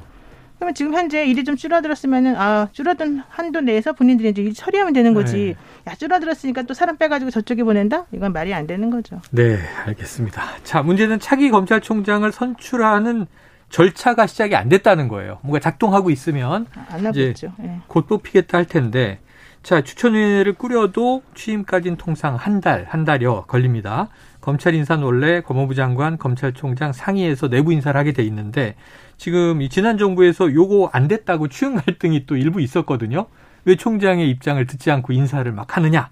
그러면 0.58 0.74
지금 0.74 0.94
현재 0.94 1.26
일이 1.26 1.44
좀 1.44 1.56
줄어들었으면은 1.56 2.36
아 2.36 2.68
줄어든 2.72 3.22
한도 3.28 3.60
내에서 3.60 3.92
본인들이 3.92 4.30
이제 4.30 4.42
일 4.42 4.54
처리하면 4.54 4.92
되는 4.92 5.12
거지. 5.12 5.54
네. 5.84 5.90
야 5.90 5.94
줄어들었으니까 5.94 6.62
또 6.62 6.74
사람 6.74 6.96
빼가지고 6.96 7.30
저쪽에 7.30 7.62
보낸다? 7.62 8.06
이건 8.12 8.32
말이 8.32 8.54
안 8.54 8.66
되는 8.66 8.90
거죠. 8.90 9.20
네, 9.30 9.58
알겠습니다. 9.86 10.42
자 10.62 10.82
문제는 10.82 11.20
차기 11.20 11.50
검찰총장을 11.50 12.30
선출하는 12.32 13.26
절차가 13.68 14.26
시작이 14.26 14.54
안 14.56 14.68
됐다는 14.68 15.08
거예요. 15.08 15.38
뭔가 15.42 15.58
작동하고 15.58 16.10
있으면 16.10 16.66
안 16.88 17.04
하고 17.04 17.18
있죠. 17.20 17.52
네. 17.58 17.80
곧 17.86 18.06
뽑히겠다 18.06 18.56
할 18.58 18.64
텐데 18.64 19.18
자 19.62 19.82
추천위원회를 19.82 20.54
꾸려도 20.54 21.22
취임까지는 21.34 21.96
통상 21.98 22.36
한 22.36 22.60
달, 22.60 22.86
한 22.88 23.04
달여 23.04 23.44
걸립니다. 23.46 24.08
검찰 24.40 24.74
인사는 24.74 25.02
원래 25.02 25.40
법무부 25.40 25.74
장관, 25.74 26.16
검찰총장 26.18 26.92
상의해서 26.92 27.48
내부 27.48 27.72
인사를 27.72 27.98
하게 27.98 28.12
돼 28.12 28.22
있는데 28.22 28.76
지금 29.16 29.62
이 29.62 29.68
지난 29.68 29.98
정부에서 29.98 30.52
요거 30.52 30.90
안 30.92 31.08
됐다고 31.08 31.48
추영 31.48 31.74
갈등이 31.76 32.26
또 32.26 32.36
일부 32.36 32.60
있었거든요. 32.60 33.26
왜 33.64 33.76
총장의 33.76 34.28
입장을 34.30 34.64
듣지 34.66 34.90
않고 34.90 35.12
인사를 35.12 35.50
막 35.52 35.76
하느냐. 35.76 36.10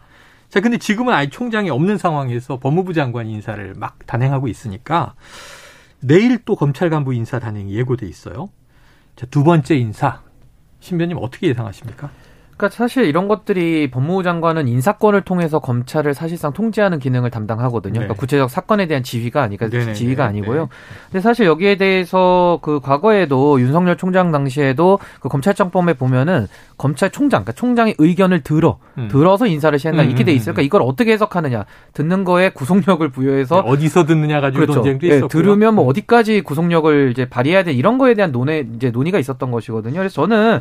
자, 0.49 0.61
근데 0.61 0.79
지금은 0.79 1.13
아예 1.13 1.29
총장이 1.29 1.71
없는 1.71 1.99
상황에서 1.99 2.59
법무부 2.59 2.93
장관 2.93 3.27
인사를 3.27 3.75
막 3.77 3.99
단행하고 4.07 4.49
있으니까 4.49 5.15
내일 6.01 6.39
또 6.45 6.55
검찰 6.55 6.91
간부 6.91 7.15
인사 7.15 7.39
단행이 7.39 7.75
예고돼 7.75 8.07
있어요. 8.07 8.51
자, 9.17 9.27
두 9.27 9.43
번째 9.45 9.77
인사. 9.77 10.23
신변님 10.81 11.17
어떻게 11.21 11.49
예상하십니까? 11.49 12.11
그러니까 12.65 12.77
사실 12.77 13.05
이런 13.05 13.29
것들이 13.29 13.91
법무부 13.91 14.23
장관은 14.23 14.69
인사권을 14.69 15.23
통해서 15.23 15.59
검찰을 15.59 16.15
사실상 16.15 16.53
통제하는 16.53 16.99
기능을 16.99 17.31
담당하거든요. 17.31 17.93
그러니까 17.93 18.01
네. 18.01 18.07
그러니까 18.07 18.21
구체적 18.21 18.51
사건에 18.51 18.87
대한 18.87 19.03
지휘가 19.03 19.43
아니까 19.43 19.69
네네 19.69 19.93
지휘가 19.93 20.25
아니고요. 20.25 20.63
네. 20.63 20.69
근데 21.11 21.21
사실 21.21 21.47
여기에 21.47 21.77
대해서 21.77 22.59
그 22.63 22.81
과거에도 22.81 23.61
윤석열 23.61 23.97
총장 23.97 24.33
당시에도 24.33 24.99
그 25.21 25.29
검찰청법에 25.29 25.95
보면은 25.95 26.47
검찰총장, 26.79 27.45
그러니까 27.45 27.53
총장의 27.53 27.95
의견을 27.99 28.43
들어 28.43 28.79
음. 28.99 29.09
들어서 29.11 29.47
인사를 29.47 29.79
시한다 29.79 30.03
음, 30.03 30.09
이렇게 30.09 30.25
돼 30.25 30.33
음, 30.33 30.37
있어요. 30.37 30.55
그러니까 30.55 30.63
음. 30.63 30.67
이걸 30.67 30.83
어떻게 30.83 31.13
해석하느냐 31.13 31.67
듣는 31.93 32.25
거에 32.25 32.51
구속력을 32.51 33.07
부여해서 33.11 33.63
네, 33.63 33.71
어디서 33.71 34.07
듣느냐 34.07 34.41
가지고 34.41 34.61
그렇죠. 34.61 34.81
논쟁도 34.81 35.07
있었고 35.07 35.29
네, 35.29 35.33
들으면 35.33 35.75
뭐 35.75 35.87
어디까지 35.87 36.41
구속력을 36.43 37.11
이제 37.13 37.29
발휘해야 37.29 37.65
돼 37.65 37.73
이런 37.73 37.99
거에 37.99 38.15
대한 38.15 38.33
논의 38.33 38.67
이제 38.75 38.91
논의가 38.91 39.19
있었던 39.19 39.51
것이거든요. 39.51 39.99
그래서 39.99 40.15
저는 40.15 40.61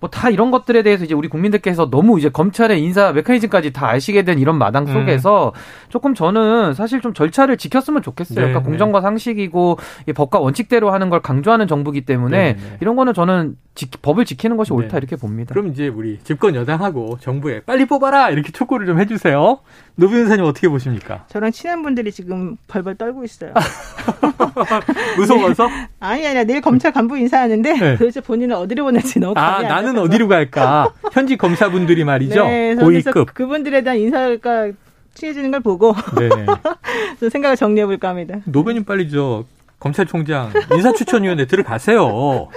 뭐 0.00 0.10
다 0.10 0.30
이런 0.30 0.50
것들에 0.50 0.82
대해서 0.82 1.04
이제 1.04 1.14
우리 1.14 1.28
국민들께서 1.28 1.90
너무 1.90 2.18
이제 2.18 2.28
검찰의 2.28 2.82
인사 2.82 3.12
메커니즘까지 3.12 3.72
다 3.72 3.90
아시게 3.90 4.22
된 4.22 4.38
이런 4.38 4.56
마당 4.58 4.86
음. 4.88 4.92
속에서 4.92 5.52
음. 5.54 5.60
조금 5.88 6.14
저는 6.14 6.74
사실 6.74 7.00
좀 7.00 7.14
절차를 7.14 7.56
지켰으면 7.56 8.02
좋겠어요. 8.02 8.34
네, 8.34 8.40
그러니까 8.40 8.60
네. 8.60 8.64
공정과 8.64 9.00
상식이고 9.02 9.78
법과 10.14 10.40
원칙대로 10.40 10.90
하는 10.90 11.10
걸 11.10 11.20
강조하는 11.20 11.68
정부기 11.68 12.06
때문에 12.06 12.36
네, 12.36 12.52
네. 12.54 12.76
이런 12.80 12.96
거는 12.96 13.14
저는 13.14 13.56
지, 13.80 13.86
법을 13.90 14.26
지키는 14.26 14.58
것이 14.58 14.74
옳다 14.74 14.90
네. 14.90 14.98
이렇게 14.98 15.16
봅니다. 15.16 15.54
그럼 15.54 15.68
이제 15.68 15.88
우리 15.88 16.18
집권 16.22 16.54
여당하고 16.54 17.16
정부에 17.18 17.60
빨리 17.60 17.86
뽑아라 17.86 18.28
이렇게 18.28 18.52
촉구를 18.52 18.86
좀 18.86 19.00
해주세요. 19.00 19.60
노 19.94 20.08
변호사님 20.08 20.44
어떻게 20.44 20.68
보십니까? 20.68 21.24
저랑 21.28 21.50
친한 21.50 21.82
분들이 21.82 22.12
지금 22.12 22.58
벌벌 22.68 22.96
떨고 22.96 23.24
있어요. 23.24 23.54
무서워서? 25.16 25.66
아니 25.98 26.26
아니야 26.26 26.44
내일 26.44 26.60
검찰 26.60 26.92
간부 26.92 27.16
인사하는데 27.16 27.72
네. 27.72 27.96
도대체 27.96 28.20
본인은 28.20 28.54
어디로 28.54 28.84
보낼지 28.84 29.18
너무 29.18 29.32
아 29.38 29.62
나는 29.62 29.98
어디로 29.98 30.28
갈까? 30.28 30.92
현직 31.12 31.38
검사분들이 31.38 32.04
말이죠. 32.04 32.44
네, 32.44 32.74
고위급 32.74 33.32
그분들에 33.32 33.80
대한 33.80 33.98
인사가 33.98 34.70
취해지는 35.14 35.50
걸 35.52 35.60
보고 35.60 35.94
네. 36.18 36.28
생각을 37.30 37.56
정리해 37.56 37.86
볼까 37.86 38.10
합니다. 38.10 38.40
노변님 38.44 38.84
빨리 38.84 39.10
저 39.10 39.44
검찰총장 39.78 40.52
인사추천위원회 40.74 41.46
들어가세요. 41.46 42.48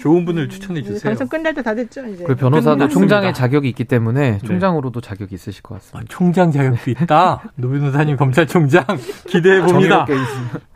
좋은 0.00 0.24
분을 0.24 0.48
추천해 0.48 0.82
주세요. 0.82 1.00
방송 1.02 1.28
끝날 1.28 1.54
때 1.54 1.62
다 1.62 1.74
됐죠, 1.74 2.06
이제. 2.06 2.24
그 2.24 2.34
변호사도 2.34 2.88
총장의 2.88 3.34
자격이 3.34 3.68
있기 3.68 3.84
때문에 3.84 4.30
네. 4.32 4.38
총장으로도 4.46 5.00
자격이 5.00 5.34
있으실 5.34 5.62
것 5.62 5.74
같습니다. 5.74 6.00
아, 6.00 6.04
총장 6.08 6.50
자격도 6.50 6.90
있다. 6.90 7.42
노 7.56 7.68
변호사님 7.68 8.16
검찰총장 8.16 8.84
기대해 9.28 9.60
봅니다. 9.62 10.06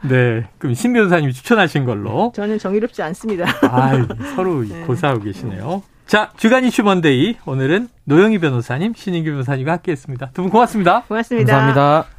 네, 0.02 0.46
그럼 0.58 0.74
신 0.74 0.92
변호사님이 0.92 1.32
추천하신 1.32 1.84
걸로. 1.84 2.32
저는 2.34 2.58
정의롭지 2.58 3.02
않습니다. 3.02 3.46
아, 3.62 3.92
서로 4.36 4.62
네. 4.62 4.82
고사하고 4.86 5.20
계시네요. 5.22 5.82
자, 6.06 6.30
주간 6.36 6.64
이슈 6.64 6.82
Monday 6.82 7.36
오늘은 7.46 7.88
노영희 8.04 8.38
변호사님, 8.38 8.92
신인규 8.94 9.30
변호사님과 9.30 9.72
함께했습니다. 9.72 10.30
두 10.34 10.42
분 10.42 10.50
고맙습니다. 10.50 11.02
고맙습니다. 11.08 11.50
감사합니다. 11.52 12.13